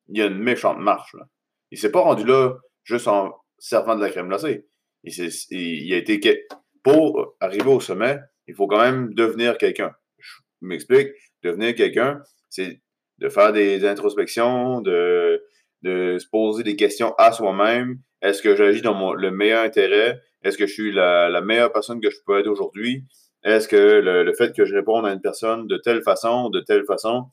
il 0.08 0.18
y 0.18 0.22
a 0.22 0.26
une 0.26 0.40
méchante 0.40 0.80
marche, 0.80 1.14
là. 1.14 1.28
Il 1.72 1.78
s'est 1.78 1.92
pas 1.92 2.02
rendu 2.02 2.24
là 2.24 2.56
juste 2.84 3.08
en 3.08 3.36
servant 3.68 3.96
de 3.96 4.02
la 4.02 4.10
crème 4.10 4.28
glacée. 4.28 4.66
Il, 5.04 5.94
a 5.94 5.98
été. 5.98 6.48
Pour 6.84 7.36
arriver 7.40 7.70
au 7.70 7.80
sommet, 7.80 8.20
il 8.48 8.56
faut 8.56 8.68
quand 8.68 8.82
même 8.82 9.14
devenir 9.14 9.58
quelqu'un. 9.58 9.92
Je 10.20 10.32
m'explique. 10.62 11.10
Devenir 11.44 11.76
quelqu'un, 11.76 12.22
c'est 12.50 12.82
de 13.18 13.30
faire 13.30 13.54
des 13.54 13.86
introspections, 13.86 14.82
de 14.82 15.42
de 15.86 16.18
se 16.18 16.28
poser 16.28 16.64
des 16.64 16.76
questions 16.76 17.14
à 17.18 17.32
soi-même. 17.32 18.00
Est-ce 18.22 18.42
que 18.42 18.56
j'agis 18.56 18.82
dans 18.82 18.96
mon, 18.96 19.14
le 19.14 19.30
meilleur 19.30 19.64
intérêt? 19.64 20.20
Est-ce 20.44 20.58
que 20.58 20.66
je 20.66 20.74
suis 20.74 20.92
la, 20.92 21.42
meilleure 21.42 21.72
personne 21.72 22.02
que 22.02 22.10
je 22.10 22.18
peux 22.26 22.40
être 22.40 22.48
aujourd'hui? 22.48 23.06
Est-ce 23.44 23.68
que 23.68 23.76
le, 23.76 24.34
fait 24.34 24.56
que 24.56 24.66
je 24.66 24.74
réponde 24.74 25.06
à 25.06 25.12
une 25.12 25.22
personne 25.22 25.68
de 25.68 25.78
telle 25.78 26.02
façon, 26.02 26.50
de 26.50 26.60
telle 26.60 26.86
façon, 26.86 27.26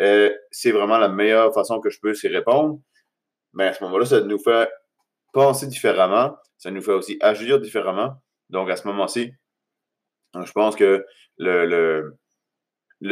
euh, 0.00 0.30
c'est 0.50 0.70
vraiment 0.70 0.96
la 0.96 1.10
meilleure 1.10 1.52
façon 1.52 1.78
que 1.80 1.90
je 1.90 2.00
peux 2.00 2.14
s'y 2.14 2.28
répondre? 2.28 2.80
Mais 3.52 3.66
à 3.66 3.74
ce 3.74 3.84
moment-là, 3.84 4.06
ça 4.06 4.22
nous 4.22 4.38
fait 4.38 4.68
penser 5.32 5.66
différemment. 5.66 6.36
Ça 6.58 6.70
nous 6.70 6.82
fait 6.82 6.92
aussi 6.92 7.18
agir 7.20 7.60
différemment. 7.60 8.14
Donc, 8.50 8.70
à 8.70 8.76
ce 8.76 8.86
moment-ci, 8.86 9.32
je 10.34 10.52
pense 10.52 10.76
que 10.76 11.04
le, 11.38 12.12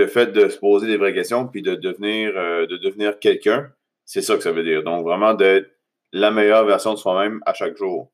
fait 0.08 0.26
de 0.32 0.48
se 0.48 0.58
poser 0.58 0.86
des 0.86 0.96
vraies 0.96 1.14
questions 1.14 1.48
puis 1.48 1.62
de 1.62 1.74
devenir, 1.74 2.36
euh, 2.36 2.66
de 2.66 2.76
devenir 2.76 3.18
quelqu'un, 3.18 3.72
c'est 4.04 4.22
ça 4.22 4.36
que 4.36 4.42
ça 4.42 4.52
veut 4.52 4.64
dire. 4.64 4.82
Donc, 4.82 5.04
vraiment 5.04 5.34
d'être 5.34 5.70
la 6.12 6.30
meilleure 6.30 6.64
version 6.64 6.92
de 6.92 6.98
soi-même 6.98 7.40
à 7.46 7.54
chaque 7.54 7.76
jour. 7.76 8.12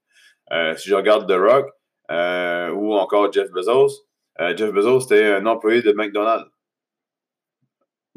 Euh, 0.53 0.77
si 0.77 0.89
je 0.89 0.95
regarde 0.95 1.29
The 1.29 1.39
Rock 1.39 1.71
euh, 2.11 2.71
ou 2.71 2.95
encore 2.95 3.33
Jeff 3.33 3.51
Bezos, 3.51 4.07
Jeff 4.57 4.73
Bezos, 4.73 5.01
c'était 5.01 5.27
un 5.27 5.47
employé 5.47 5.81
de 5.81 5.93
McDonald's. 5.93 6.51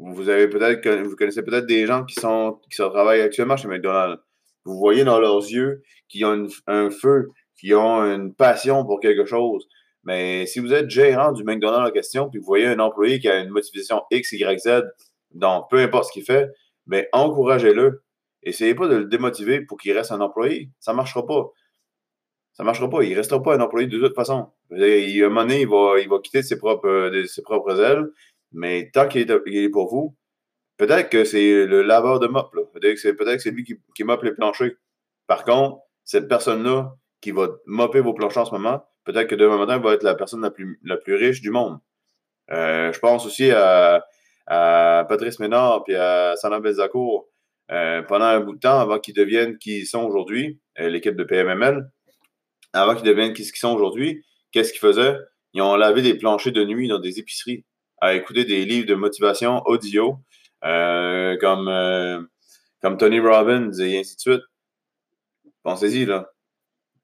Vous 0.00 0.14
vous 0.14 1.16
connaissez 1.16 1.42
peut-être 1.42 1.66
des 1.66 1.86
gens 1.86 2.04
qui 2.04 2.14
sont 2.14 2.60
qui 2.68 2.76
travaillent 2.76 3.20
actuellement 3.20 3.56
chez 3.56 3.68
McDonald's. 3.68 4.20
Vous 4.68 4.78
voyez 4.78 5.02
dans 5.02 5.18
leurs 5.18 5.38
yeux 5.38 5.82
qu'ils 6.08 6.26
ont 6.26 6.46
un 6.66 6.90
feu, 6.90 7.30
qu'ils 7.58 7.74
ont 7.74 8.02
une 8.02 8.34
passion 8.34 8.84
pour 8.84 9.00
quelque 9.00 9.24
chose. 9.24 9.66
Mais 10.04 10.44
si 10.44 10.60
vous 10.60 10.74
êtes 10.74 10.90
gérant 10.90 11.32
du 11.32 11.42
McDonald's 11.42 11.88
en 11.88 11.90
question, 11.90 12.28
puis 12.28 12.38
vous 12.38 12.44
voyez 12.44 12.66
un 12.66 12.78
employé 12.78 13.18
qui 13.18 13.28
a 13.28 13.40
une 13.40 13.48
motivation 13.48 14.02
X, 14.10 14.32
Y, 14.32 14.58
Z, 14.58 14.82
donc 15.32 15.70
peu 15.70 15.78
importe 15.78 16.04
ce 16.08 16.12
qu'il 16.12 16.22
fait, 16.22 16.50
ben, 16.86 17.06
encouragez-le. 17.12 18.02
Essayez 18.42 18.74
pas 18.74 18.88
de 18.88 18.96
le 18.96 19.04
démotiver 19.06 19.62
pour 19.62 19.78
qu'il 19.78 19.92
reste 19.92 20.12
un 20.12 20.20
employé. 20.20 20.70
Ça 20.80 20.92
ne 20.92 20.96
marchera 20.96 21.26
pas. 21.26 21.50
Ça 22.52 22.62
ne 22.62 22.66
marchera 22.66 22.90
pas. 22.90 23.02
Il 23.02 23.12
ne 23.12 23.16
restera 23.16 23.42
pas 23.42 23.56
un 23.56 23.60
employé 23.60 23.88
de 23.88 23.98
toute 23.98 24.14
façon. 24.14 24.48
Il, 24.70 25.22
à 25.22 25.26
un 25.26 25.28
moment 25.28 25.42
donné, 25.42 25.62
il 25.62 25.68
va, 25.68 25.98
il 25.98 26.10
va 26.10 26.18
quitter 26.18 26.42
ses 26.42 26.58
propres, 26.58 27.10
ses 27.26 27.42
propres 27.42 27.80
ailes. 27.80 28.04
Mais 28.52 28.90
tant 28.92 29.08
qu'il 29.08 29.30
est, 29.30 29.68
pour 29.70 29.88
vous, 29.88 30.14
peut-être 30.78 31.10
que 31.10 31.24
c'est 31.24 31.66
le 31.66 31.82
laveur 31.82 32.18
de 32.20 32.26
mop. 32.26 32.50
Peut-être 32.72 32.94
que 32.94 33.38
c'est 33.38 33.50
lui 33.50 33.64
qui, 33.64 33.78
qui 33.94 34.04
moppe 34.04 34.22
les 34.22 34.32
planchers. 34.32 34.72
Par 35.26 35.44
contre, 35.44 35.82
cette 36.04 36.28
personne-là 36.28 36.94
qui 37.20 37.32
va 37.32 37.48
mopper 37.66 38.00
vos 38.00 38.14
planchers 38.14 38.42
en 38.42 38.46
ce 38.46 38.52
moment, 38.52 38.88
peut-être 39.04 39.28
que 39.28 39.34
demain 39.34 39.58
matin, 39.58 39.78
va 39.78 39.92
être 39.92 40.02
la 40.02 40.14
personne 40.14 40.40
la 40.40 40.50
plus, 40.50 40.80
la 40.84 40.96
plus 40.96 41.14
riche 41.14 41.40
du 41.42 41.50
monde. 41.50 41.78
Euh, 42.50 42.92
je 42.92 42.98
pense 42.98 43.26
aussi 43.26 43.50
à, 43.50 44.06
à 44.46 45.04
Patrice 45.08 45.38
Ménard 45.38 45.84
et 45.88 45.96
à 45.96 46.34
Sana 46.36 46.60
Bezacourt 46.60 47.28
euh, 47.70 48.02
pendant 48.02 48.24
un 48.24 48.40
bout 48.40 48.54
de 48.54 48.60
temps 48.60 48.80
avant 48.80 48.98
qu'ils 48.98 49.14
deviennent 49.14 49.58
qui 49.58 49.80
ils 49.80 49.86
sont 49.86 50.02
aujourd'hui, 50.02 50.58
euh, 50.80 50.88
l'équipe 50.88 51.16
de 51.16 51.24
PMML. 51.24 51.90
avant 52.72 52.94
qu'ils 52.94 53.06
deviennent 53.06 53.34
ce 53.34 53.42
qu'ils 53.42 53.56
sont 53.56 53.74
aujourd'hui, 53.74 54.24
qu'est-ce 54.52 54.72
qu'ils 54.72 54.80
faisaient? 54.80 55.16
Ils 55.52 55.60
ont 55.62 55.76
lavé 55.76 56.00
des 56.02 56.14
planchers 56.14 56.52
de 56.52 56.64
nuit 56.64 56.88
dans 56.88 56.98
des 56.98 57.18
épiceries, 57.18 57.64
à 58.00 58.14
écouter 58.14 58.44
des 58.44 58.64
livres 58.64 58.86
de 58.86 58.94
motivation 58.94 59.62
audio, 59.66 60.18
comme, 60.62 61.68
euh, 61.68 62.22
comme 62.82 62.96
Tony 62.98 63.20
Robbins 63.20 63.72
et 63.72 63.98
ainsi 63.98 64.16
de 64.16 64.20
suite. 64.20 64.42
Pensez-y, 65.62 66.06
là. 66.06 66.30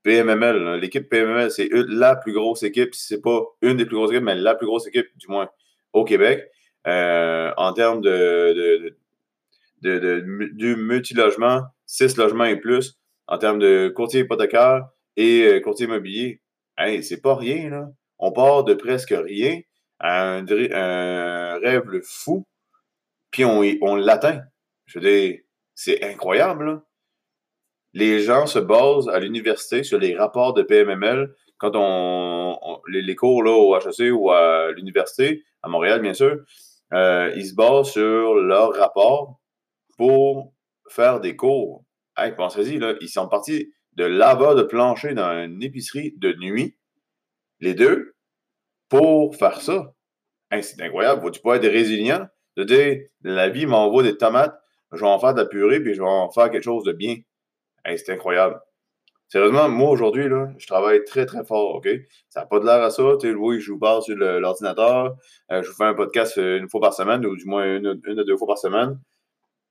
PMML, 0.02 0.80
l'équipe 0.80 1.08
PMML, 1.08 1.50
c'est 1.50 1.68
la 1.72 2.14
plus 2.14 2.34
grosse 2.34 2.62
équipe, 2.62 2.94
si 2.94 3.06
c'est 3.06 3.22
pas 3.22 3.40
une 3.62 3.78
des 3.78 3.86
plus 3.86 3.96
grosses 3.96 4.10
équipes, 4.10 4.24
mais 4.24 4.34
la 4.34 4.54
plus 4.54 4.66
grosse 4.66 4.86
équipe, 4.86 5.06
du 5.16 5.28
moins, 5.28 5.48
au 5.94 6.04
Québec, 6.04 6.44
euh, 6.86 7.50
en 7.56 7.72
termes 7.72 8.02
de, 8.02 8.94
de, 9.80 9.98
de, 9.98 10.74
multilogement, 10.74 11.62
six 11.86 12.18
logements 12.18 12.44
et 12.44 12.56
plus, 12.56 12.98
en 13.28 13.38
termes 13.38 13.58
de 13.58 13.88
courtier 13.94 14.20
hypothécaire 14.20 14.86
et 15.16 15.60
courtier 15.62 15.86
immobilier. 15.86 16.42
Hey, 16.76 17.02
c'est 17.02 17.22
pas 17.22 17.34
rien, 17.34 17.70
là. 17.70 17.88
On 18.18 18.30
part 18.30 18.64
de 18.64 18.74
presque 18.74 19.14
rien 19.16 19.60
à 20.00 20.36
un 20.36 21.58
rêve 21.60 22.00
fou 22.02 22.46
puis 23.34 23.44
on, 23.44 23.64
on 23.82 23.96
l'atteint. 23.96 24.42
Je 24.86 25.00
veux 25.00 25.04
dire, 25.04 25.40
c'est 25.74 26.04
incroyable. 26.04 26.82
Les 27.92 28.20
gens 28.20 28.46
se 28.46 28.60
basent 28.60 29.08
à 29.08 29.18
l'université 29.18 29.82
sur 29.82 29.98
les 29.98 30.14
rapports 30.14 30.54
de 30.54 30.62
PMML 30.62 31.34
quand 31.58 31.72
on, 31.74 32.80
les, 32.86 33.16
cours 33.16 33.42
là, 33.42 33.50
au 33.50 33.76
HEC 33.76 34.14
ou 34.14 34.30
à 34.30 34.70
l'université, 34.70 35.42
à 35.62 35.68
Montréal, 35.68 36.00
bien 36.00 36.14
sûr, 36.14 36.44
euh, 36.92 37.32
ils 37.34 37.46
se 37.46 37.54
basent 37.56 37.90
sur 37.90 38.36
leurs 38.36 38.72
rapports 38.72 39.40
pour 39.98 40.54
faire 40.88 41.18
des 41.18 41.34
cours. 41.34 41.84
Pensez-y, 42.36 42.78
là, 42.78 42.94
ils 43.00 43.08
sont 43.08 43.26
partis 43.26 43.72
de 43.94 44.04
laveur 44.04 44.54
de 44.54 44.62
plancher 44.62 45.12
dans 45.12 45.44
une 45.44 45.60
épicerie 45.60 46.14
de 46.18 46.34
nuit, 46.34 46.76
les 47.58 47.74
deux, 47.74 48.14
pour 48.88 49.34
faire 49.34 49.60
ça. 49.60 49.92
c'est 50.52 50.80
incroyable. 50.82 51.20
Faut-tu 51.20 51.40
pas 51.40 51.56
être 51.56 51.66
résilient? 51.66 52.28
De 52.56 52.64
dire 52.64 53.00
la 53.22 53.48
vie 53.48 53.66
m'envoie 53.66 54.02
des 54.02 54.16
tomates, 54.16 54.58
je 54.92 55.00
vais 55.00 55.06
en 55.06 55.18
faire 55.18 55.34
de 55.34 55.40
la 55.40 55.46
purée, 55.46 55.80
puis 55.80 55.94
je 55.94 56.00
vais 56.00 56.08
en 56.08 56.30
faire 56.30 56.50
quelque 56.50 56.64
chose 56.64 56.84
de 56.84 56.92
bien. 56.92 57.16
c'est 57.84 58.10
incroyable. 58.10 58.60
Sérieusement, 59.28 59.68
moi 59.68 59.90
aujourd'hui, 59.90 60.28
là, 60.28 60.52
je 60.58 60.66
travaille 60.66 61.02
très 61.04 61.26
très 61.26 61.44
fort, 61.44 61.76
OK? 61.76 61.88
Ça 62.28 62.40
n'a 62.40 62.46
pas 62.46 62.60
de 62.60 62.66
l'air 62.66 62.82
à 62.82 62.90
ça. 62.90 63.02
Oui, 63.02 63.60
je 63.60 63.72
vous 63.72 63.78
parle 63.78 64.02
sur 64.02 64.16
l'ordinateur, 64.16 65.16
euh, 65.50 65.62
je 65.62 65.68
vous 65.68 65.74
fais 65.74 65.84
un 65.84 65.94
podcast 65.94 66.38
euh, 66.38 66.58
une 66.58 66.68
fois 66.68 66.80
par 66.80 66.94
semaine, 66.94 67.24
ou 67.26 67.34
du 67.36 67.44
moins 67.46 67.64
une, 67.64 68.00
une 68.04 68.20
ou 68.20 68.24
deux 68.24 68.36
fois 68.36 68.46
par 68.46 68.58
semaine. 68.58 69.00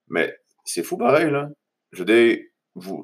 Mais 0.09 0.35
c'est 0.65 0.83
fou 0.83 0.97
pareil, 0.97 1.31
là. 1.31 1.49
Je 1.91 1.99
veux 1.99 2.05
dire, 2.05 2.39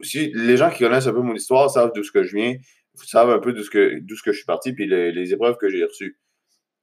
si 0.01 0.31
les 0.33 0.57
gens 0.57 0.69
qui 0.69 0.79
connaissent 0.79 1.07
un 1.07 1.13
peu 1.13 1.21
mon 1.21 1.35
histoire 1.35 1.69
savent 1.69 1.91
d'où 1.93 2.03
ce 2.03 2.11
que 2.11 2.23
je 2.23 2.35
viens, 2.35 2.55
savez 2.95 3.31
un 3.31 3.39
peu 3.39 3.53
d'où 3.53 3.63
ce 3.63 3.69
ce 3.69 4.23
que 4.23 4.31
je 4.31 4.37
suis 4.37 4.45
parti, 4.45 4.73
puis 4.73 4.87
les, 4.87 5.11
les 5.11 5.33
épreuves 5.33 5.57
que 5.57 5.69
j'ai 5.69 5.83
reçues. 5.83 6.19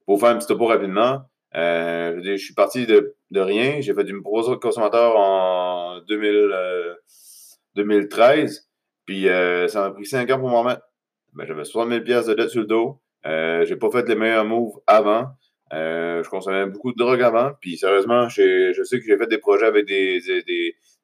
Pour 0.05 0.19
faire 0.19 0.29
un 0.29 0.37
petit 0.37 0.47
topo 0.47 0.65
rapidement, 0.65 1.21
euh, 1.55 2.19
je, 2.23 2.35
suis 2.35 2.53
parti 2.53 2.85
de, 2.85 3.15
rien. 3.33 3.81
J'ai 3.81 3.93
fait 3.93 4.03
du 4.03 4.21
consommateur 4.21 5.15
en 5.17 5.99
2013. 6.07 6.57
Euh, 7.77 8.61
puis 9.05 9.29
euh, 9.29 9.67
ça 9.67 9.81
m'a 9.81 9.91
pris 9.91 10.05
5 10.05 10.29
ans 10.31 10.39
pour 10.39 10.49
m'en 10.49 10.63
remettre. 10.63 10.81
Ben, 11.33 11.45
J'avais 11.45 11.63
60 11.63 11.89
000 11.89 12.03
pièces 12.03 12.25
de 12.25 12.33
dette 12.33 12.49
sur 12.49 12.61
le 12.61 12.67
dos. 12.67 12.99
j'ai 13.23 13.75
pas 13.77 13.89
fait 13.91 14.07
les 14.07 14.15
meilleurs 14.15 14.45
moves 14.45 14.79
avant. 14.87 15.27
je 15.71 16.27
consommais 16.29 16.65
beaucoup 16.65 16.91
de 16.91 16.97
drogue 16.97 17.21
avant. 17.21 17.51
Puis 17.61 17.77
sérieusement, 17.77 18.27
je 18.29 18.81
sais 18.83 18.99
que 18.99 19.05
j'ai 19.05 19.17
fait 19.17 19.27
des 19.27 19.37
projets 19.37 19.65
avec 19.65 19.85
des, 19.85 20.19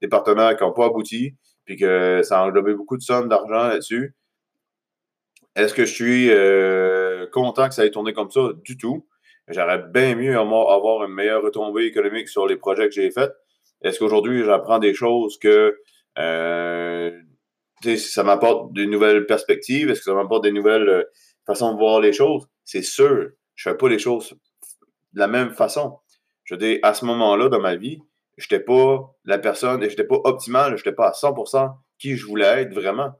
des, 0.02 0.08
partenaires 0.10 0.58
qui 0.58 0.64
n'ont 0.64 0.74
pas 0.74 0.88
abouti. 0.88 1.36
Puis 1.66 1.78
que 1.78 2.22
ça 2.24 2.42
a 2.42 2.46
englobé 2.46 2.74
beaucoup 2.74 2.98
de 2.98 3.02
sommes 3.02 3.30
d'argent 3.30 3.70
là-dessus. 3.70 4.16
Est-ce 5.56 5.74
que 5.74 5.86
je 5.86 5.94
suis 5.94 6.30
content 7.32 7.70
que 7.70 7.76
ça 7.76 7.86
ait 7.86 7.92
tourné 7.92 8.12
comme 8.12 8.32
ça? 8.32 8.50
Du 8.66 8.78
tout. 8.78 9.06
J'aurais 9.50 9.80
bien 9.80 10.16
mieux 10.16 10.38
avoir 10.38 11.04
une 11.04 11.14
meilleure 11.14 11.44
retombée 11.44 11.86
économique 11.86 12.30
sur 12.30 12.48
les 12.48 12.56
projets 12.56 12.88
que 12.88 12.96
j'ai 12.96 13.12
faits. 13.12 13.34
Est-ce 13.82 14.00
qu'aujourd'hui, 14.00 14.44
j'apprends 14.46 14.80
des 14.80 14.94
choses 14.94 15.38
que 15.38 15.78
euh, 16.18 17.12
ça 17.98 18.24
m'apporte 18.24 18.72
de 18.74 18.86
nouvelles 18.86 19.26
perspectives? 19.26 19.90
Est-ce 19.90 20.00
que 20.00 20.06
ça 20.06 20.14
m'apporte 20.14 20.44
des 20.44 20.54
nouvelles 20.54 20.88
euh, 20.88 21.04
façons 21.46 21.74
de 21.74 21.78
voir 21.78 22.00
les 22.00 22.14
choses? 22.14 22.48
C'est 22.64 22.82
sûr, 22.82 23.32
je 23.56 23.70
ne 23.70 23.74
fais 23.74 23.78
pas 23.78 23.90
les 23.90 24.00
choses 24.00 24.34
de 25.12 25.20
la 25.20 25.28
même 25.28 25.52
façon. 25.52 26.00
Je 26.46 26.56
dis, 26.56 26.80
à 26.82 26.94
ce 26.94 27.04
moment-là 27.06 27.50
dans 27.50 27.60
ma 27.60 27.76
vie, 27.76 28.00
je 28.38 28.46
n'étais 28.46 28.64
pas 28.64 29.14
la 29.26 29.38
personne, 29.38 29.82
je 29.82 29.88
n'étais 29.88 30.06
pas 30.06 30.20
optimal, 30.24 30.72
je 30.72 30.82
n'étais 30.82 30.94
pas 30.94 31.10
à 31.10 31.12
100% 31.12 31.74
qui 32.00 32.16
je 32.16 32.26
voulais 32.26 32.62
être 32.62 32.74
vraiment. 32.74 33.14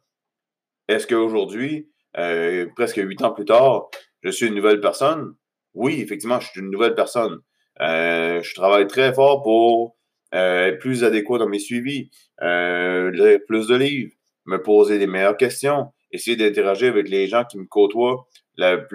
Est-ce 0.88 1.08
qu'aujourd'hui, 1.08 1.90
euh, 2.18 2.68
presque 2.76 2.98
huit 2.98 3.22
ans 3.22 3.32
plus 3.32 3.46
tard, 3.46 3.90
je 4.22 4.30
suis 4.30 4.48
une 4.48 4.56
nouvelle 4.56 4.82
personne? 4.82 5.36
Oui, 5.74 6.02
effectivement, 6.02 6.40
je 6.40 6.50
suis 6.50 6.60
une 6.62 6.70
nouvelle 6.70 6.96
personne. 6.96 7.40
Euh, 7.82 8.42
je 8.42 8.54
travaille 8.54 8.88
très 8.88 9.14
fort 9.14 9.42
pour 9.42 9.96
euh, 10.34 10.68
être 10.68 10.80
plus 10.80 11.04
adéquat 11.04 11.40
dans 11.40 11.48
mes 11.48 11.60
suivis, 11.60 12.10
euh, 12.42 13.12
lire 13.12 13.40
plus 13.48 13.68
de 13.68 13.76
livres, 13.76 14.14
me 14.46 14.62
poser 14.62 15.00
des 15.00 15.08
meilleures 15.08 15.38
questions, 15.38 15.92
essayer 16.12 16.36
d'interagir 16.36 16.90
avec 16.90 17.10
les 17.10 17.28
gens 17.28 17.44
qui 17.46 17.58
me 17.58 17.66
côtoient 17.66 18.28
le 18.58 18.88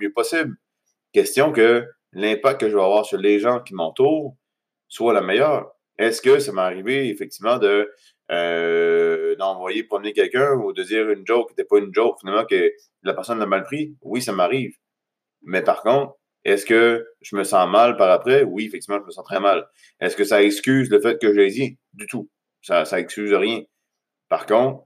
mieux 0.00 0.12
possible. 0.12 0.56
Question 1.12 1.52
que 1.52 1.86
l'impact 2.12 2.60
que 2.60 2.68
je 2.68 2.76
vais 2.76 2.82
avoir 2.82 3.06
sur 3.06 3.18
les 3.18 3.38
gens 3.38 3.60
qui 3.60 3.74
m'entourent 3.74 4.36
soit 4.88 5.12
la 5.14 5.22
meilleure. 5.22 5.70
Est-ce 5.98 6.20
que 6.20 6.38
ça 6.38 6.52
m'est 6.52 6.60
arrivé 6.60 7.08
effectivement 7.08 7.58
de 7.58 7.90
d'envoyer 9.38 9.82
promener 9.84 10.12
quelqu'un 10.12 10.52
ou 10.52 10.72
de 10.72 10.84
dire 10.84 11.10
une 11.10 11.26
joke 11.26 11.48
qui 11.48 11.54
n'était 11.54 11.64
pas 11.64 11.78
une 11.78 11.92
joke, 11.92 12.18
finalement 12.20 12.44
que 12.44 12.72
la 13.02 13.14
personne 13.14 13.40
l'a 13.40 13.46
mal 13.46 13.64
pris? 13.64 13.96
Oui, 14.02 14.22
ça 14.22 14.32
m'arrive. 14.32 14.72
Mais 15.42 15.62
par 15.62 15.82
contre, 15.82 16.14
est-ce 16.44 16.64
que 16.64 17.06
je 17.20 17.36
me 17.36 17.44
sens 17.44 17.68
mal 17.68 17.96
par 17.96 18.10
après? 18.10 18.44
Oui, 18.44 18.66
effectivement, 18.66 18.98
je 19.00 19.06
me 19.06 19.10
sens 19.10 19.24
très 19.24 19.40
mal. 19.40 19.68
Est-ce 20.00 20.16
que 20.16 20.24
ça 20.24 20.42
excuse 20.42 20.90
le 20.90 21.00
fait 21.00 21.20
que 21.20 21.34
j'ai 21.34 21.48
dit? 21.48 21.78
Du 21.92 22.06
tout. 22.06 22.30
Ça, 22.62 22.84
ça 22.84 22.98
excuse 22.98 23.32
rien. 23.32 23.62
Par 24.28 24.46
contre, 24.46 24.84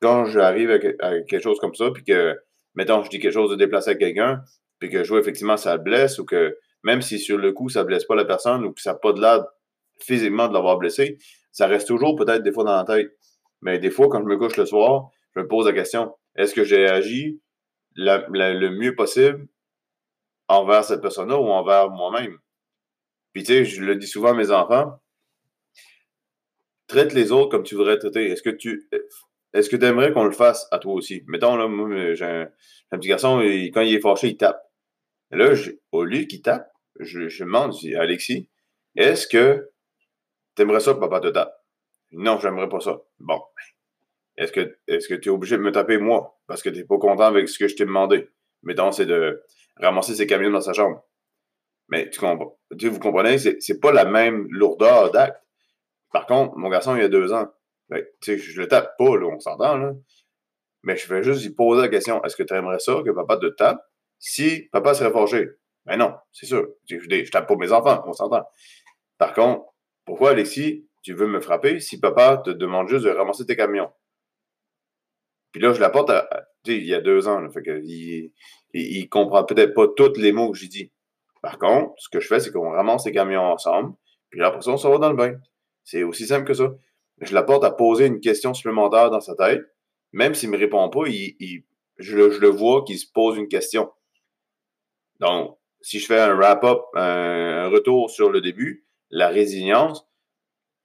quand 0.00 0.26
j'arrive 0.26 0.70
à, 0.70 0.78
quelque 0.78 1.42
chose 1.42 1.58
comme 1.58 1.74
ça, 1.74 1.90
puis 1.92 2.04
que, 2.04 2.38
mettons, 2.74 3.02
je 3.02 3.10
dis 3.10 3.18
quelque 3.18 3.32
chose 3.32 3.50
de 3.50 3.56
déplacé 3.56 3.90
à 3.90 3.94
quelqu'un, 3.94 4.42
puis 4.78 4.90
que 4.90 5.02
je 5.02 5.08
vois 5.08 5.20
effectivement 5.20 5.56
ça 5.56 5.76
blesse, 5.76 6.18
ou 6.18 6.24
que 6.24 6.56
même 6.84 7.02
si 7.02 7.18
sur 7.18 7.38
le 7.38 7.52
coup, 7.52 7.68
ça 7.68 7.84
blesse 7.84 8.04
pas 8.04 8.14
la 8.14 8.24
personne, 8.24 8.64
ou 8.64 8.72
que 8.72 8.80
ça 8.80 8.92
n'a 8.92 8.98
pas 8.98 9.12
de 9.12 9.20
l'air 9.20 9.44
physiquement 10.00 10.48
de 10.48 10.54
l'avoir 10.54 10.78
blessé, 10.78 11.18
ça 11.52 11.66
reste 11.66 11.88
toujours 11.88 12.16
peut-être 12.16 12.42
des 12.42 12.52
fois 12.52 12.64
dans 12.64 12.76
la 12.76 12.84
tête. 12.84 13.10
Mais 13.60 13.78
des 13.78 13.90
fois, 13.90 14.08
quand 14.08 14.20
je 14.20 14.26
me 14.26 14.36
couche 14.36 14.56
le 14.56 14.66
soir, 14.66 15.10
je 15.34 15.40
me 15.40 15.48
pose 15.48 15.66
la 15.66 15.72
question, 15.72 16.14
est-ce 16.36 16.54
que 16.54 16.64
j'ai 16.64 16.86
agi 16.86 17.40
le 17.94 18.68
mieux 18.70 18.94
possible 18.94 19.46
envers 20.48 20.84
cette 20.84 21.00
personne-là 21.00 21.38
ou 21.38 21.48
envers 21.48 21.90
moi-même. 21.90 22.38
Puis, 23.32 23.44
tu 23.44 23.52
sais, 23.52 23.64
je 23.64 23.82
le 23.82 23.96
dis 23.96 24.06
souvent 24.06 24.30
à 24.30 24.34
mes 24.34 24.50
enfants, 24.50 25.00
traite 26.86 27.14
les 27.14 27.32
autres 27.32 27.50
comme 27.50 27.62
tu 27.62 27.74
voudrais 27.74 27.98
traiter. 27.98 28.30
Est-ce 28.30 28.42
que 28.42 28.50
tu 28.50 28.88
est-ce 29.52 29.68
que 29.68 29.82
aimerais 29.84 30.12
qu'on 30.12 30.24
le 30.24 30.32
fasse 30.32 30.66
à 30.70 30.78
toi 30.78 30.94
aussi? 30.94 31.24
Mettons, 31.26 31.56
là, 31.56 31.68
moi, 31.68 32.14
j'ai 32.14 32.24
un, 32.24 32.48
petit 32.98 33.08
garçon, 33.08 33.40
quand 33.74 33.82
il 33.82 33.94
est 33.94 34.00
fâché, 34.00 34.28
il 34.28 34.36
tape. 34.36 34.62
Et 35.30 35.36
là, 35.36 35.52
au 35.92 36.04
lieu 36.04 36.24
qu'il 36.24 36.40
tape, 36.40 36.70
je, 36.98 37.28
je 37.28 37.44
demande, 37.44 37.74
je 37.74 37.78
dis, 37.78 37.94
Alexis, 37.94 38.48
est-ce 38.96 39.26
que 39.26 39.70
tu 40.56 40.62
aimerais 40.62 40.80
ça 40.80 40.94
que 40.94 41.00
papa 41.00 41.20
te 41.20 41.28
tape? 41.28 41.54
Non, 42.12 42.38
j'aimerais 42.38 42.68
pas 42.68 42.80
ça. 42.80 43.00
Bon. 43.18 43.42
Est-ce 44.36 44.52
que 44.52 44.78
est-ce 44.86 45.08
que 45.08 45.14
tu 45.14 45.28
es 45.28 45.32
obligé 45.32 45.56
de 45.56 45.62
me 45.62 45.72
taper 45.72 45.98
moi? 45.98 46.38
Parce 46.46 46.62
que 46.62 46.70
tu 46.70 46.78
n'es 46.78 46.84
pas 46.84 46.98
content 46.98 47.24
avec 47.24 47.48
ce 47.48 47.58
que 47.58 47.68
je 47.68 47.76
t'ai 47.76 47.84
demandé? 47.84 48.28
Mettons, 48.62 48.92
c'est 48.92 49.06
de 49.06 49.42
ramasser 49.82 50.14
ses 50.14 50.26
camions 50.26 50.50
dans 50.50 50.60
sa 50.60 50.72
chambre. 50.72 51.04
Mais 51.88 52.08
tu 52.10 52.20
comprends, 52.20 52.58
vous 52.70 52.98
comprenez, 52.98 53.38
c'est 53.38 53.80
pas 53.80 53.92
la 53.92 54.04
même 54.04 54.46
lourdeur 54.50 55.10
d'acte. 55.10 55.42
Par 56.12 56.26
contre, 56.26 56.56
mon 56.56 56.68
garçon, 56.68 56.96
il 56.96 57.02
a 57.02 57.08
deux 57.08 57.32
ans. 57.32 57.48
Ben, 57.88 58.04
je 58.22 58.60
le 58.60 58.68
tape 58.68 58.96
pas, 58.96 59.16
là, 59.16 59.26
on 59.26 59.38
s'entend, 59.40 59.76
là. 59.76 59.92
Mais 60.82 60.96
je 60.96 61.12
vais 61.12 61.22
juste 61.22 61.44
lui 61.44 61.54
poser 61.54 61.82
la 61.82 61.88
question 61.88 62.22
est-ce 62.24 62.36
que 62.36 62.42
tu 62.42 62.54
aimerais 62.54 62.80
ça 62.80 63.02
que 63.04 63.10
papa 63.10 63.36
te 63.36 63.46
tape 63.46 63.80
si 64.18 64.68
papa 64.72 64.94
serait 64.94 65.12
forgé? 65.12 65.50
Ben 65.84 65.96
non, 65.96 66.14
c'est 66.32 66.46
sûr. 66.46 66.68
Je, 66.88 66.98
je, 66.98 67.30
tape 67.30 67.46
pas 67.46 67.56
mes 67.56 67.72
enfants, 67.72 68.02
on 68.06 68.12
s'entend. 68.12 68.44
Par 69.18 69.32
contre, 69.32 69.64
pourquoi, 70.04 70.30
Alexis, 70.30 70.88
tu 71.02 71.14
veux 71.14 71.26
me 71.26 71.40
frapper 71.40 71.80
si 71.80 72.00
papa 72.00 72.38
te 72.38 72.50
demande 72.50 72.88
juste 72.88 73.04
de 73.04 73.10
ramasser 73.10 73.46
tes 73.46 73.56
camions? 73.56 73.92
Puis 75.52 75.60
là, 75.60 75.72
je 75.72 75.80
l'apporte 75.80 76.10
à, 76.10 76.28
il 76.66 76.84
y 76.84 76.94
a 76.94 77.00
deux 77.00 77.28
ans. 77.28 77.46
Que, 77.48 77.82
il, 77.84 78.32
il, 78.74 79.08
comprend 79.08 79.44
peut-être 79.44 79.74
pas 79.74 79.86
tous 79.96 80.16
les 80.18 80.32
mots 80.32 80.50
que 80.52 80.58
j'ai 80.58 80.68
dit. 80.68 80.92
Par 81.42 81.58
contre, 81.58 81.94
ce 81.98 82.08
que 82.08 82.20
je 82.20 82.28
fais, 82.28 82.40
c'est 82.40 82.52
qu'on 82.52 82.70
ramasse 82.70 83.04
les 83.04 83.12
camions 83.12 83.42
ensemble, 83.42 83.94
puis 84.30 84.42
après 84.42 84.62
ça, 84.62 84.70
on 84.70 84.76
s'en 84.76 84.90
va 84.90 84.98
dans 84.98 85.10
le 85.10 85.16
bain. 85.16 85.34
C'est 85.84 86.04
aussi 86.04 86.26
simple 86.26 86.46
que 86.46 86.54
ça. 86.54 86.72
Je 87.20 87.34
l'apporte 87.34 87.64
à 87.64 87.70
poser 87.70 88.06
une 88.06 88.20
question 88.20 88.54
supplémentaire 88.54 89.10
dans 89.10 89.20
sa 89.20 89.34
tête. 89.34 89.62
Même 90.12 90.34
s'il 90.34 90.50
ne 90.50 90.56
me 90.56 90.60
répond 90.60 90.88
pas, 90.88 91.06
il, 91.06 91.64
je, 91.98 92.16
le 92.16 92.48
vois 92.48 92.84
qu'il 92.84 92.98
se 92.98 93.06
pose 93.12 93.36
une 93.36 93.48
question. 93.48 93.90
Donc, 95.20 95.56
si 95.80 95.98
je 95.98 96.06
fais 96.06 96.20
un 96.20 96.34
wrap-up, 96.34 96.80
un, 96.94 97.68
retour 97.68 98.10
sur 98.10 98.30
le 98.30 98.40
début, 98.40 98.86
la 99.10 99.28
résilience, 99.28 100.06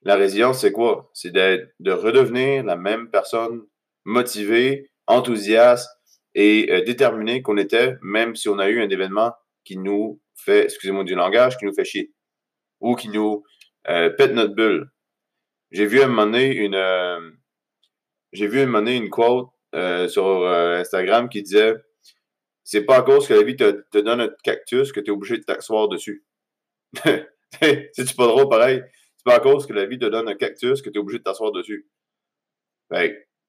la 0.03 0.15
résilience, 0.15 0.61
c'est 0.61 0.71
quoi? 0.71 1.09
C'est 1.13 1.31
de 1.31 1.91
redevenir 1.91 2.63
la 2.63 2.75
même 2.75 3.09
personne 3.09 3.65
motivé, 4.05 4.89
enthousiaste 5.07 5.89
et 6.35 6.71
euh, 6.71 6.83
déterminé 6.83 7.41
qu'on 7.41 7.57
était, 7.57 7.95
même 8.01 8.35
si 8.35 8.49
on 8.49 8.59
a 8.59 8.69
eu 8.69 8.81
un 8.81 8.89
événement 8.89 9.33
qui 9.63 9.77
nous 9.77 10.21
fait, 10.35 10.65
excusez-moi 10.65 11.03
du 11.03 11.15
langage, 11.15 11.57
qui 11.57 11.65
nous 11.65 11.73
fait 11.73 11.85
chier 11.85 12.13
ou 12.79 12.95
qui 12.95 13.09
nous 13.09 13.43
euh, 13.89 14.09
pète 14.11 14.33
notre 14.33 14.53
bulle. 14.53 14.91
J'ai 15.71 15.85
vu 15.85 16.01
un 16.01 16.07
moment 16.07 16.25
donné 16.25 16.53
une, 16.55 16.75
euh, 16.75 17.19
j'ai 18.33 18.47
vu 18.47 18.61
un 18.61 18.65
moment 18.67 18.79
donné 18.79 18.95
une 18.95 19.09
quote 19.09 19.49
sur 20.07 20.47
Instagram 20.47 21.29
qui 21.29 21.43
disait 21.43 21.75
c'est 22.63 22.85
pas 22.85 22.97
à 22.97 23.01
cause 23.01 23.27
que 23.27 23.33
la 23.33 23.43
vie 23.43 23.55
te, 23.55 23.99
donne 23.99 24.21
un 24.21 24.29
cactus 24.43 24.91
que 24.91 24.99
tu 24.99 25.07
es 25.07 25.13
obligé 25.13 25.37
de 25.37 25.43
t'asseoir 25.43 25.87
dessus. 25.87 26.25
C'est-tu 27.61 28.15
pas 28.15 28.27
drôle 28.27 28.49
pareil? 28.49 28.83
C'est 29.17 29.23
pas 29.23 29.35
à 29.35 29.39
cause 29.39 29.65
que 29.65 29.73
la 29.73 29.85
vie 29.85 29.99
te 29.99 30.05
donne 30.05 30.27
un 30.29 30.35
cactus 30.35 30.81
que 30.81 30.89
tu 30.89 30.97
es 30.97 31.01
obligé 31.01 31.19
de 31.19 31.23
t'asseoir 31.23 31.51
dessus. 31.51 31.87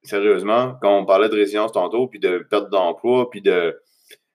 Sérieusement, 0.02 0.76
quand 0.80 0.98
on 0.98 1.06
parlait 1.06 1.28
de 1.28 1.34
résilience 1.34 1.72
tantôt, 1.72 2.06
puis 2.08 2.20
de 2.20 2.46
perte 2.50 2.70
d'emploi, 2.70 3.30
puis 3.30 3.42
de. 3.42 3.80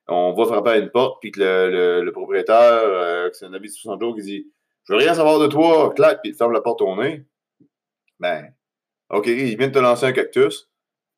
On 0.07 0.33
va 0.33 0.45
frapper 0.45 0.71
à 0.71 0.77
une 0.77 0.89
porte, 0.89 1.17
puis 1.21 1.31
que 1.31 1.39
le, 1.39 2.11
propriétaire, 2.11 2.81
euh, 2.83 3.29
c'est 3.31 3.45
un 3.45 3.53
avis 3.53 3.69
de 3.69 3.73
60 3.73 4.01
jours, 4.01 4.15
qui 4.15 4.21
dit 4.21 4.51
Je 4.83 4.93
veux 4.93 4.99
rien 4.99 5.13
savoir 5.13 5.39
de 5.39 5.47
toi, 5.47 5.93
clac, 5.95 6.19
puis 6.21 6.31
il 6.31 6.35
ferme 6.35 6.51
la 6.51 6.61
porte 6.61 6.81
au 6.81 6.95
nez. 7.01 7.25
Ben, 8.19 8.53
OK, 9.09 9.27
il 9.27 9.57
vient 9.57 9.67
de 9.67 9.73
te 9.73 9.79
lancer 9.79 10.05
un 10.05 10.11
cactus. 10.11 10.69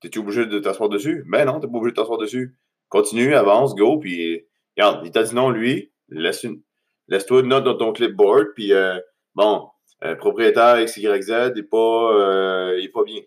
T'es-tu 0.02 0.20
obligé 0.20 0.46
de 0.46 0.60
t'asseoir 0.60 0.90
dessus? 0.90 1.24
Ben 1.28 1.46
non, 1.46 1.60
t'es 1.60 1.68
pas 1.68 1.78
obligé 1.78 1.92
de 1.92 1.96
t'asseoir 1.96 2.20
dessus. 2.20 2.58
Continue, 2.90 3.34
avance, 3.34 3.74
go, 3.76 3.98
puis 3.98 4.46
regarde, 4.78 5.06
il 5.06 5.12
t'a 5.12 5.24
dit 5.24 5.34
non, 5.34 5.50
lui, 5.50 5.92
laisse 6.10 6.44
une, 6.44 6.62
laisse-toi 7.08 7.42
une 7.42 7.48
note 7.48 7.64
dans 7.64 7.78
ton 7.78 7.94
clipboard, 7.94 8.50
puis 8.56 8.74
euh, 8.74 9.00
bon, 9.34 9.68
euh, 10.04 10.16
propriétaire 10.16 10.84
XYZ, 10.84 11.00
il 11.00 11.54
n'est 11.56 11.64
pas, 11.64 12.14
euh, 12.14 12.76
il 12.78 12.86
est 12.86 12.92
pas 12.92 13.04
bien. 13.04 13.22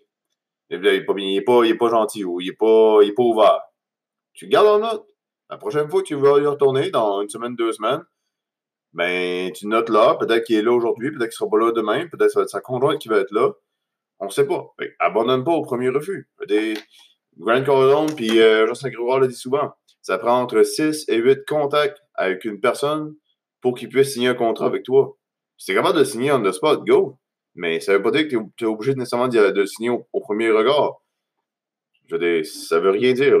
Il 0.69 0.79
n'est 0.81 1.41
pas 1.41 1.61
pas, 1.79 1.89
gentil 1.89 2.23
ou 2.23 2.41
il 2.41 2.47
n'est 2.47 2.55
pas, 2.55 2.99
pas 3.15 3.23
ouvert. 3.23 3.61
Tu 4.33 4.47
gardes 4.47 4.67
en 4.67 4.79
note. 4.79 5.05
La 5.49 5.57
prochaine 5.57 5.89
fois 5.89 6.01
que 6.01 6.07
tu 6.07 6.15
vas 6.15 6.37
y 6.39 6.45
retourner, 6.45 6.91
dans 6.91 7.21
une 7.21 7.29
semaine, 7.29 7.55
deux 7.55 7.71
semaines, 7.71 8.03
ben, 8.93 9.51
tu 9.51 9.67
notes 9.67 9.89
là. 9.89 10.15
Peut-être 10.15 10.45
qu'il 10.45 10.57
est 10.57 10.61
là 10.61 10.71
aujourd'hui, 10.71 11.09
peut-être 11.11 11.29
qu'il 11.31 11.43
ne 11.43 11.49
sera 11.49 11.49
pas 11.49 11.57
là 11.57 11.71
demain, 11.71 12.07
peut-être 12.07 12.27
que 12.27 12.33
ça 12.33 12.39
va 12.39 12.43
être 12.43 12.49
sa 12.49 12.61
conjointe 12.61 12.99
qui 12.99 13.07
va 13.07 13.17
être 13.17 13.31
là. 13.31 13.51
On 14.19 14.25
ne 14.25 14.31
sait 14.31 14.45
pas. 14.45 14.75
abandonne 14.99 15.43
pas 15.43 15.53
au 15.53 15.61
premier 15.61 15.89
refus. 15.89 16.29
Des 16.47 16.75
Grant 17.37 17.63
Cardone, 17.63 18.13
puis 18.15 18.39
euh, 18.41 18.67
Justin 18.67 18.89
Grégoire 18.89 19.19
le 19.19 19.27
dit 19.27 19.35
souvent, 19.35 19.71
ça 20.01 20.17
prend 20.17 20.41
entre 20.41 20.63
6 20.63 21.05
et 21.07 21.17
8 21.17 21.45
contacts 21.47 21.99
avec 22.15 22.43
une 22.43 22.59
personne 22.59 23.15
pour 23.61 23.75
qu'il 23.75 23.89
puisse 23.89 24.13
signer 24.13 24.27
un 24.27 24.35
contrat 24.35 24.65
avec 24.65 24.83
toi. 24.83 25.17
Si 25.57 25.67
tu 25.67 25.71
es 25.71 25.75
capable 25.75 25.99
de 25.99 26.03
signer 26.03 26.31
on 26.31 26.41
the 26.41 26.51
spot, 26.51 26.85
go. 26.85 27.17
Mais 27.59 27.81
ça 27.81 27.91
veut 27.91 28.01
pas 28.01 28.11
dire 28.11 28.23
que 28.29 28.37
tu 28.55 28.63
es, 28.63 28.67
obligé 28.67 28.95
nécessairement 28.95 29.27
de, 29.27 29.65
signer 29.65 29.89
au, 29.89 30.21
premier 30.21 30.49
regard. 30.49 31.01
Je 32.07 32.15
veux 32.15 32.19
dire, 32.19 32.45
ça 32.45 32.79
veut 32.79 32.91
rien 32.91 33.11
dire. 33.11 33.35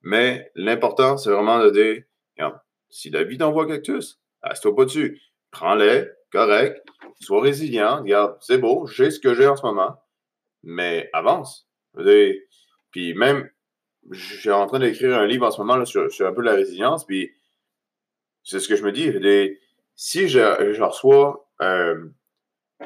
Mais 0.00 0.50
l'important, 0.54 1.18
c'est 1.18 1.30
vraiment 1.30 1.62
de 1.62 1.68
dire, 1.68 2.02
si 2.88 3.10
la 3.10 3.22
vie 3.22 3.36
t'envoie 3.36 3.66
cactus, 3.66 4.18
assieds-toi 4.40 4.76
pas 4.76 4.84
dessus. 4.86 5.20
Prends-les, 5.50 6.06
correct, 6.32 6.82
sois 7.20 7.42
résilient, 7.42 7.98
regarde, 8.00 8.38
c'est 8.40 8.56
beau, 8.56 8.86
j'ai 8.86 9.10
ce 9.10 9.20
que 9.20 9.34
j'ai 9.34 9.46
en 9.46 9.56
ce 9.56 9.66
moment, 9.66 10.02
mais 10.62 11.10
avance. 11.12 11.68
Dire, 11.98 12.34
puis 12.92 13.12
même, 13.12 13.50
je 14.10 14.36
suis 14.36 14.50
en 14.50 14.66
train 14.66 14.78
d'écrire 14.78 15.18
un 15.18 15.26
livre 15.26 15.46
en 15.46 15.50
ce 15.50 15.60
moment 15.60 15.76
là, 15.76 15.84
sur, 15.84 16.08
un 16.26 16.32
peu 16.32 16.40
la 16.40 16.54
résilience, 16.54 17.04
puis 17.04 17.30
c'est 18.42 18.58
ce 18.58 18.68
que 18.68 18.76
je 18.76 18.84
me 18.84 18.92
dis. 18.92 19.12
si 19.96 20.30
je, 20.30 20.80
reçois 20.80 21.46
euh, 21.60 22.08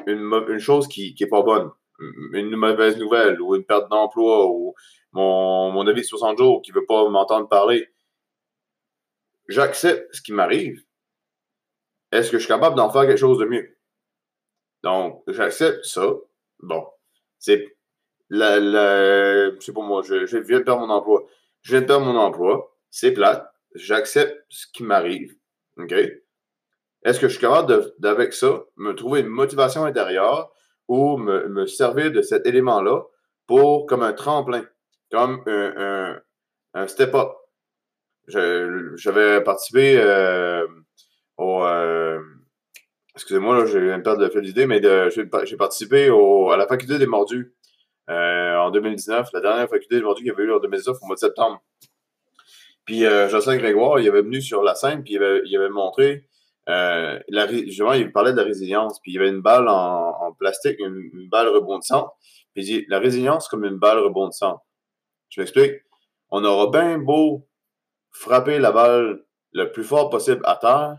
une, 0.07 0.59
chose 0.59 0.87
qui 0.87 1.15
n'est 1.19 1.27
pas 1.27 1.41
bonne, 1.41 1.71
une 2.33 2.55
mauvaise 2.55 2.97
nouvelle 2.97 3.41
ou 3.41 3.55
une 3.55 3.63
perte 3.63 3.89
d'emploi 3.89 4.47
ou 4.47 4.75
mon, 5.11 5.71
mon 5.71 5.87
avis 5.87 6.01
de 6.01 6.05
60 6.05 6.37
jours 6.37 6.61
qui 6.61 6.71
ne 6.71 6.75
veut 6.79 6.85
pas 6.85 7.07
m'entendre 7.09 7.47
parler, 7.47 7.89
j'accepte 9.47 10.13
ce 10.13 10.21
qui 10.21 10.33
m'arrive. 10.33 10.83
Est-ce 12.11 12.31
que 12.31 12.37
je 12.37 12.43
suis 12.43 12.53
capable 12.53 12.75
d'en 12.75 12.89
faire 12.89 13.05
quelque 13.05 13.17
chose 13.17 13.39
de 13.39 13.45
mieux? 13.45 13.77
Donc, 14.83 15.23
j'accepte 15.27 15.83
ça. 15.85 16.13
Bon, 16.59 16.85
c'est 17.39 17.75
la, 18.29 18.59
la, 18.59 19.51
sais 19.59 19.73
pas 19.73 19.81
moi, 19.81 20.01
je, 20.03 20.25
je 20.25 20.37
viens 20.37 20.59
de 20.59 20.63
perdre 20.63 20.85
mon 20.85 20.93
emploi. 20.93 21.27
Je 21.61 21.71
viens 21.71 21.81
de 21.81 21.87
perdre 21.87 22.05
mon 22.05 22.17
emploi. 22.17 22.75
C'est 22.89 23.11
plate. 23.11 23.51
J'accepte 23.73 24.45
ce 24.49 24.67
qui 24.71 24.83
m'arrive. 24.83 25.35
OK? 25.77 25.93
Est-ce 27.05 27.19
que 27.19 27.27
je 27.27 27.33
suis 27.33 27.41
capable, 27.41 27.93
d'avec 27.99 28.33
ça, 28.33 28.63
me 28.77 28.93
trouver 28.93 29.19
une 29.19 29.27
motivation 29.27 29.85
intérieure 29.85 30.51
ou 30.87 31.17
me, 31.17 31.67
servir 31.67 32.11
de 32.11 32.23
cet 32.23 32.47
élément-là 32.47 33.03
pour, 33.45 33.85
comme 33.85 34.01
un 34.01 34.13
tremplin, 34.13 34.65
comme 35.11 35.43
un, 35.45 36.87
step-up? 36.87 37.29
J'avais 38.27 39.43
participé 39.43 39.97
euh, 39.99 40.65
au. 41.37 41.63
Euh, 41.63 42.19
excusez-moi, 43.13 43.65
j'ai 43.67 43.91
une 43.91 44.01
perte 44.01 44.19
de 44.19 44.39
d'idée, 44.39 44.65
mais 44.65 44.81
j'ai 45.11 45.57
participé 45.57 46.09
au, 46.09 46.49
à 46.49 46.57
la 46.57 46.65
faculté 46.65 46.97
des 46.97 47.05
mordus 47.05 47.53
euh, 48.09 48.57
en 48.57 48.71
2019, 48.71 49.29
la 49.31 49.41
dernière 49.41 49.69
faculté 49.69 49.97
des 49.97 50.01
mordus 50.01 50.23
qu'il 50.23 50.31
y 50.31 50.35
avait 50.35 50.45
eu 50.45 50.53
en 50.53 50.59
2019 50.59 50.97
au 51.03 51.05
mois 51.05 51.15
de 51.15 51.19
septembre. 51.19 51.63
Puis 52.83 53.01
Jocelyn 53.01 53.57
Grégoire, 53.57 53.99
il 53.99 54.07
avait 54.07 54.23
venu 54.23 54.41
sur 54.41 54.63
la 54.63 54.73
scène, 54.73 55.03
puis 55.03 55.13
il 55.13 55.23
avait, 55.23 55.41
il 55.45 55.55
avait 55.55 55.69
montré, 55.69 56.27
euh, 56.69 57.19
la, 57.27 57.47
justement, 57.47 57.93
il 57.93 58.11
parlait 58.11 58.31
de 58.31 58.37
la 58.37 58.43
résilience, 58.43 58.99
puis 59.01 59.11
il 59.11 59.15
y 59.15 59.17
avait 59.19 59.29
une 59.29 59.41
balle 59.41 59.67
en, 59.67 60.33
plastique, 60.39 60.79
une, 60.79 61.29
balle 61.29 61.47
rebondissante, 61.47 62.09
puis 62.53 62.63
il 62.63 62.65
dit, 62.65 62.85
la 62.87 62.99
résilience 62.99 63.47
comme 63.47 63.65
une 63.65 63.77
balle 63.77 63.99
rebondissante. 63.99 64.59
Je 65.29 65.41
m'explique. 65.41 65.73
On 66.29 66.43
aura 66.43 66.71
bien 66.71 66.97
beau 66.97 67.47
frapper 68.11 68.59
la 68.59 68.71
balle 68.71 69.25
le 69.51 69.71
plus 69.71 69.83
fort 69.83 70.09
possible 70.09 70.41
à 70.45 70.55
terre, 70.55 70.97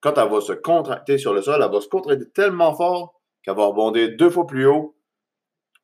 quand 0.00 0.18
elle 0.18 0.28
va 0.28 0.40
se 0.40 0.52
contracter 0.52 1.16
sur 1.16 1.32
le 1.32 1.42
sol, 1.42 1.62
elle 1.62 1.70
va 1.70 1.80
se 1.80 1.88
contracter 1.88 2.28
tellement 2.30 2.74
fort 2.74 3.20
qu'elle 3.42 3.56
va 3.56 3.66
rebondir 3.66 4.16
deux 4.16 4.30
fois 4.30 4.46
plus 4.46 4.66
haut 4.66 4.96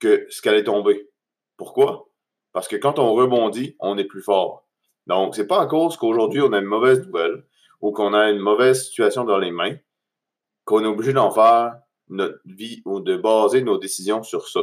que 0.01 0.27
ce 0.29 0.43
qu'elle 0.43 0.57
est 0.57 0.65
tombée. 0.65 1.09
Pourquoi? 1.57 2.09
Parce 2.53 2.69
que 2.69 2.77
quand 2.77 2.99
on 2.99 3.15
rebondit, 3.15 3.77
on 3.79 3.97
est 3.97 4.05
plus 4.05 4.23
fort. 4.23 4.67
Donc, 5.07 5.35
c'est 5.35 5.47
pas 5.47 5.61
à 5.61 5.67
cause 5.67 5.97
qu'aujourd'hui, 5.97 6.41
on 6.43 6.53
a 6.53 6.59
une 6.59 6.67
mauvaise 6.67 7.07
nouvelle 7.07 7.45
ou 7.81 7.93
qu'on 7.93 8.15
a 8.15 8.31
une 8.31 8.39
mauvaise 8.39 8.85
situation 8.85 9.25
dans 9.25 9.39
les 9.39 9.51
mains 9.51 9.77
qu'on 10.69 10.85
est 10.85 10.87
obligé 10.87 11.15
d'en 11.15 11.31
faire 11.31 11.77
notre 12.09 12.39
vie 12.45 12.83
ou 12.85 13.01
de 13.01 13.17
baser 13.17 13.63
nos 13.63 13.79
décisions 13.79 14.23
sur 14.23 14.49
ça. 14.49 14.61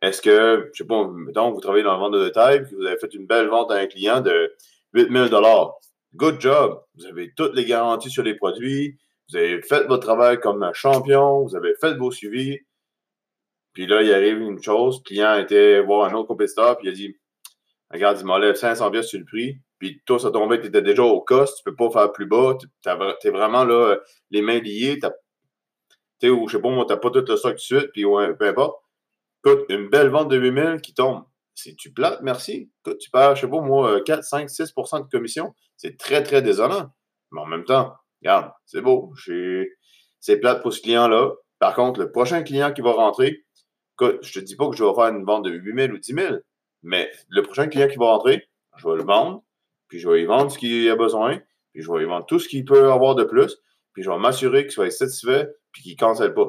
Est-ce 0.00 0.22
que, 0.22 0.70
je 0.72 0.82
sais 0.82 0.86
pas, 0.86 1.06
mettons, 1.08 1.50
vous 1.50 1.60
travaillez 1.60 1.84
dans 1.84 1.92
la 1.92 1.98
vente 1.98 2.14
de 2.14 2.24
détail, 2.24 2.64
puis 2.64 2.74
vous 2.74 2.86
avez 2.86 2.96
fait 2.96 3.12
une 3.12 3.26
belle 3.26 3.48
vente 3.48 3.70
à 3.70 3.74
un 3.74 3.86
client 3.86 4.22
de 4.22 4.54
8000 4.94 5.28
dollars. 5.28 5.74
Good 6.14 6.40
job! 6.40 6.82
Vous 6.94 7.04
avez 7.04 7.34
toutes 7.36 7.54
les 7.54 7.66
garanties 7.66 8.08
sur 8.08 8.22
les 8.22 8.34
produits, 8.34 8.98
vous 9.28 9.36
avez 9.36 9.60
fait 9.60 9.86
votre 9.86 10.02
travail 10.02 10.40
comme 10.40 10.62
un 10.62 10.72
champion, 10.72 11.44
vous 11.44 11.54
avez 11.54 11.74
fait 11.78 11.94
vos 11.94 12.10
suivis. 12.10 12.60
Puis 13.74 13.86
là, 13.86 14.02
il 14.02 14.12
arrive 14.12 14.40
une 14.40 14.62
chose, 14.62 15.00
le 15.00 15.02
client 15.04 15.36
était 15.36 15.82
voir 15.82 16.10
un 16.10 16.14
autre 16.14 16.28
compétiteur, 16.28 16.78
puis 16.78 16.88
il 16.88 16.90
a 16.90 16.94
dit 16.94 17.16
Regarde, 17.90 18.18
il 18.18 18.24
m'enlève 18.24 18.54
500 18.54 18.90
pièces 18.90 19.08
sur 19.08 19.18
le 19.18 19.26
prix. 19.26 19.58
Puis 19.80 20.02
toi, 20.04 20.18
ça 20.18 20.30
tombait, 20.30 20.60
tu 20.60 20.68
étais 20.68 20.82
déjà 20.82 21.02
au 21.02 21.22
cost, 21.22 21.56
tu 21.56 21.64
peux 21.64 21.74
pas 21.74 21.90
faire 21.90 22.12
plus 22.12 22.26
bas. 22.26 22.56
Tu 22.60 22.88
es 22.88 23.30
vraiment 23.30 23.64
là, 23.64 23.96
les 24.30 24.42
mains 24.42 24.60
liées. 24.60 24.98
Tu 25.00 25.08
sais, 26.20 26.28
ou 26.28 26.46
je 26.46 26.56
sais 26.56 26.62
pas, 26.62 26.68
moi, 26.68 26.84
tu 26.86 26.94
pas 26.96 27.10
tout 27.10 27.24
le 27.26 27.36
stock 27.36 27.54
de 27.54 27.58
suite, 27.58 27.88
puis 27.92 28.04
ouais, 28.04 28.34
peu 28.34 28.46
importe. 28.46 28.78
Écoute, 29.42 29.64
une 29.70 29.88
belle 29.88 30.10
vente 30.10 30.28
de 30.28 30.36
8000 30.36 30.82
qui 30.82 30.92
tombe. 30.92 31.24
C'est 31.54 31.74
tu 31.76 31.92
plates, 31.92 32.20
merci. 32.20 32.70
Écoute, 32.84 32.98
tu 32.98 33.10
perds, 33.10 33.36
je 33.36 33.40
sais 33.40 33.48
pas, 33.48 33.60
moi, 33.60 34.02
4, 34.02 34.22
5, 34.22 34.48
6% 34.48 35.04
de 35.04 35.08
commission. 35.08 35.54
C'est 35.78 35.96
très, 35.96 36.22
très 36.22 36.42
désolant. 36.42 36.90
Mais 37.32 37.40
en 37.40 37.46
même 37.46 37.64
temps, 37.64 37.94
regarde, 38.20 38.52
c'est 38.66 38.82
beau. 38.82 39.14
C'est 40.20 40.36
plate 40.40 40.60
pour 40.60 40.74
ce 40.74 40.82
client-là. 40.82 41.32
Par 41.58 41.74
contre, 41.74 42.00
le 42.00 42.12
prochain 42.12 42.42
client 42.42 42.72
qui 42.74 42.82
va 42.82 42.92
rentrer, 42.92 43.44
écoute, 43.94 44.18
je 44.22 44.40
te 44.40 44.44
dis 44.44 44.56
pas 44.56 44.68
que 44.68 44.76
je 44.76 44.84
vais 44.84 44.94
faire 44.94 45.06
une 45.06 45.24
vente 45.24 45.46
de 45.46 45.50
8000 45.50 45.94
ou 45.94 45.98
10 45.98 46.12
000. 46.12 46.34
Mais 46.82 47.10
le 47.28 47.42
prochain 47.42 47.68
client 47.68 47.88
qui 47.88 47.96
va 47.96 48.06
rentrer, 48.06 48.46
je 48.76 48.86
vais 48.86 48.96
le 48.96 49.04
vendre, 49.04 49.42
puis 49.90 49.98
je 49.98 50.08
vais 50.08 50.20
lui 50.20 50.24
vendre 50.24 50.50
ce 50.50 50.56
qu'il 50.56 50.88
a 50.88 50.96
besoin, 50.96 51.38
puis 51.72 51.82
je 51.82 51.92
vais 51.92 51.98
lui 51.98 52.06
vendre 52.06 52.24
tout 52.24 52.38
ce 52.38 52.48
qu'il 52.48 52.64
peut 52.64 52.90
avoir 52.90 53.14
de 53.14 53.24
plus, 53.24 53.58
puis 53.92 54.02
je 54.02 54.10
vais 54.10 54.18
m'assurer 54.18 54.62
qu'il 54.62 54.72
soit 54.72 54.90
satisfait, 54.90 55.50
puis 55.72 55.82
qu'il 55.82 55.92
ne 55.92 55.98
cancelle 55.98 56.32
pas. 56.32 56.48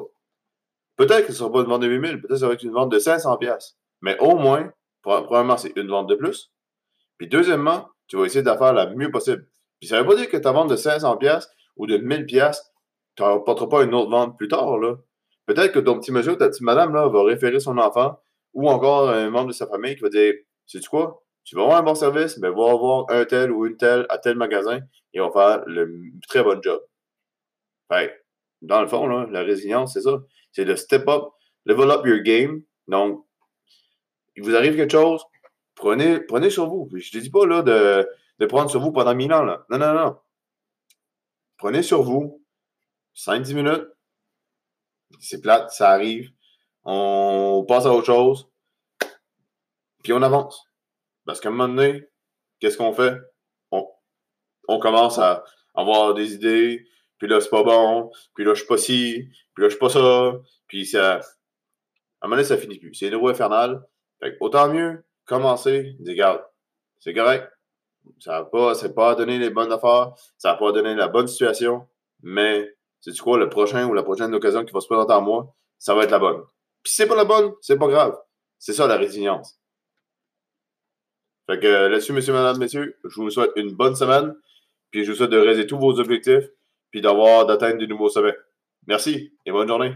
Peut-être 0.96 1.26
que 1.26 1.32
ce 1.32 1.42
ne 1.42 1.48
sera 1.48 1.52
pas 1.52 1.60
une 1.60 1.66
vente 1.66 1.82
de 1.82 1.88
8000, 1.88 2.20
peut-être 2.20 2.28
que 2.28 2.36
ça 2.36 2.46
va 2.46 2.54
être 2.54 2.62
une 2.62 2.72
vente 2.72 2.90
de 2.90 2.98
500 2.98 3.36
pièces. 3.36 3.76
Mais 4.00 4.16
au 4.20 4.36
moins, 4.36 4.72
premièrement, 5.02 5.56
c'est 5.56 5.76
une 5.76 5.88
vente 5.88 6.08
de 6.08 6.14
plus. 6.14 6.52
Puis 7.18 7.28
deuxièmement, 7.28 7.88
tu 8.06 8.16
vas 8.16 8.24
essayer 8.24 8.42
de 8.42 8.46
la 8.46 8.56
faire 8.56 8.72
la 8.72 8.86
mieux 8.86 9.10
possible. 9.10 9.46
Puis 9.80 9.88
ça 9.88 9.96
ne 9.96 10.02
veut 10.02 10.08
pas 10.08 10.16
dire 10.16 10.28
que 10.28 10.36
ta 10.36 10.52
vente 10.52 10.70
de 10.70 10.76
500 10.76 11.16
pièces 11.16 11.48
ou 11.76 11.86
de 11.86 11.96
1000 11.96 12.26
pièces, 12.26 12.72
tu 13.16 13.22
n'apporteras 13.22 13.68
pas 13.68 13.82
une 13.84 13.94
autre 13.94 14.10
vente 14.10 14.38
plus 14.38 14.48
tard. 14.48 14.78
Là. 14.78 14.96
Peut-être 15.46 15.72
que 15.72 15.80
ton 15.80 15.98
petit 15.98 16.12
monsieur, 16.12 16.36
ta 16.36 16.48
petite 16.48 16.62
madame 16.62 16.94
là, 16.94 17.08
va 17.08 17.24
référer 17.24 17.58
son 17.58 17.78
enfant 17.78 18.20
ou 18.54 18.68
encore 18.68 19.10
un 19.10 19.30
membre 19.30 19.48
de 19.48 19.52
sa 19.52 19.66
famille 19.66 19.96
qui 19.96 20.02
va 20.02 20.08
dire 20.08 20.34
Sais-tu 20.66 20.88
quoi? 20.88 21.21
Tu 21.44 21.56
vas 21.56 21.62
avoir 21.62 21.78
un 21.78 21.82
bon 21.82 21.94
service, 21.94 22.38
mais 22.38 22.48
va 22.48 22.70
avoir 22.70 23.10
un 23.10 23.24
tel 23.24 23.50
ou 23.50 23.66
une 23.66 23.76
telle 23.76 24.06
à 24.08 24.18
tel 24.18 24.36
magasin 24.36 24.80
et 25.12 25.20
on 25.20 25.30
va 25.30 25.56
faire 25.56 25.64
le 25.66 26.12
très 26.28 26.42
bon 26.42 26.60
job. 26.62 26.80
Fait, 27.92 28.24
dans 28.60 28.80
le 28.80 28.86
fond, 28.86 29.06
là, 29.06 29.26
la 29.30 29.42
résilience, 29.42 29.94
c'est 29.94 30.02
ça. 30.02 30.22
C'est 30.52 30.64
de 30.64 30.74
step 30.76 31.08
up, 31.08 31.24
level 31.64 31.90
up 31.90 32.06
your 32.06 32.20
game. 32.20 32.62
Donc, 32.88 33.26
il 34.36 34.42
vous 34.42 34.54
arrive 34.54 34.76
quelque 34.76 34.92
chose, 34.92 35.24
prenez, 35.74 36.20
prenez 36.20 36.50
sur 36.50 36.68
vous. 36.68 36.88
Je 36.92 36.96
ne 36.96 37.00
te 37.00 37.18
dis 37.18 37.30
pas 37.30 37.46
là, 37.46 37.62
de, 37.62 38.08
de 38.38 38.46
prendre 38.46 38.70
sur 38.70 38.80
vous 38.80 38.92
pendant 38.92 39.14
mille 39.14 39.32
ans. 39.32 39.44
Là. 39.44 39.64
Non, 39.68 39.78
non, 39.78 39.94
non. 39.94 40.16
Prenez 41.58 41.82
sur 41.82 42.02
vous 42.02 42.42
5-10 43.14 43.54
minutes. 43.54 43.86
C'est 45.20 45.40
plate, 45.40 45.70
ça 45.70 45.90
arrive. 45.90 46.30
On 46.84 47.64
passe 47.68 47.86
à 47.86 47.92
autre 47.92 48.06
chose. 48.06 48.48
Puis 50.02 50.12
on 50.12 50.22
avance. 50.22 50.71
Parce 51.24 51.40
qu'à 51.40 51.48
un 51.48 51.52
moment 51.52 51.72
donné, 51.72 52.08
qu'est-ce 52.60 52.76
qu'on 52.76 52.92
fait? 52.92 53.16
On, 53.70 53.86
on 54.68 54.78
commence 54.78 55.18
à 55.18 55.44
avoir 55.74 56.14
des 56.14 56.34
idées, 56.34 56.84
puis 57.18 57.28
là, 57.28 57.40
c'est 57.40 57.50
pas 57.50 57.62
bon, 57.62 58.10
puis 58.34 58.44
là, 58.44 58.54
je 58.54 58.60
suis 58.60 58.68
pas 58.68 58.78
ci, 58.78 59.28
puis 59.54 59.62
là, 59.62 59.68
je 59.68 59.74
suis 59.74 59.78
pas 59.78 59.88
ça, 59.88 60.32
puis 60.66 60.86
ça. 60.86 61.14
À 61.14 61.18
un 62.26 62.28
moment 62.28 62.36
donné, 62.36 62.44
ça 62.44 62.56
finit 62.56 62.78
plus. 62.78 62.94
C'est 62.94 63.08
une 63.08 63.16
roue 63.16 63.28
infernale. 63.28 63.84
Fait 64.20 64.36
autant 64.40 64.68
mieux 64.68 65.04
commencer, 65.24 65.96
dire, 65.98 66.12
regarde, 66.12 66.44
c'est 67.00 67.14
correct. 67.14 67.48
Ça 68.18 68.32
n'a 68.32 68.44
pas, 68.44 68.74
pas 68.94 69.14
donné 69.14 69.38
les 69.38 69.50
bonnes 69.50 69.72
affaires, 69.72 70.12
ça 70.36 70.52
n'a 70.52 70.56
pas 70.56 70.72
donné 70.72 70.94
la 70.94 71.08
bonne 71.08 71.28
situation, 71.28 71.86
mais 72.22 72.74
c'est 73.00 73.16
quoi, 73.18 73.38
le 73.38 73.48
prochain 73.48 73.86
ou 73.86 73.94
la 73.94 74.02
prochaine 74.02 74.34
occasion 74.34 74.64
qui 74.64 74.72
va 74.72 74.80
se 74.80 74.86
présenter 74.86 75.12
à 75.12 75.20
moi, 75.20 75.54
ça 75.78 75.94
va 75.94 76.04
être 76.04 76.10
la 76.10 76.18
bonne. 76.18 76.42
Puis 76.82 76.92
c'est 76.92 77.06
pas 77.06 77.16
la 77.16 77.24
bonne, 77.24 77.52
c'est 77.60 77.78
pas 77.78 77.88
grave. 77.88 78.18
C'est 78.58 78.72
ça 78.72 78.86
la 78.86 78.96
résilience. 78.96 79.58
Fait 81.46 81.58
que 81.58 81.66
là-dessus, 81.66 82.12
monsieur, 82.12 82.32
madame, 82.32 82.58
messieurs, 82.58 82.96
je 83.04 83.20
vous 83.20 83.30
souhaite 83.30 83.50
une 83.56 83.74
bonne 83.74 83.96
semaine. 83.96 84.34
Puis 84.90 85.04
je 85.04 85.10
vous 85.10 85.16
souhaite 85.16 85.30
de 85.30 85.38
réaliser 85.38 85.66
tous 85.66 85.78
vos 85.78 85.98
objectifs. 85.98 86.48
Puis 86.90 87.00
d'avoir, 87.00 87.46
d'atteindre 87.46 87.78
de 87.78 87.86
nouveaux 87.86 88.10
sommets. 88.10 88.36
Merci 88.86 89.32
et 89.46 89.52
bonne 89.52 89.68
journée. 89.68 89.94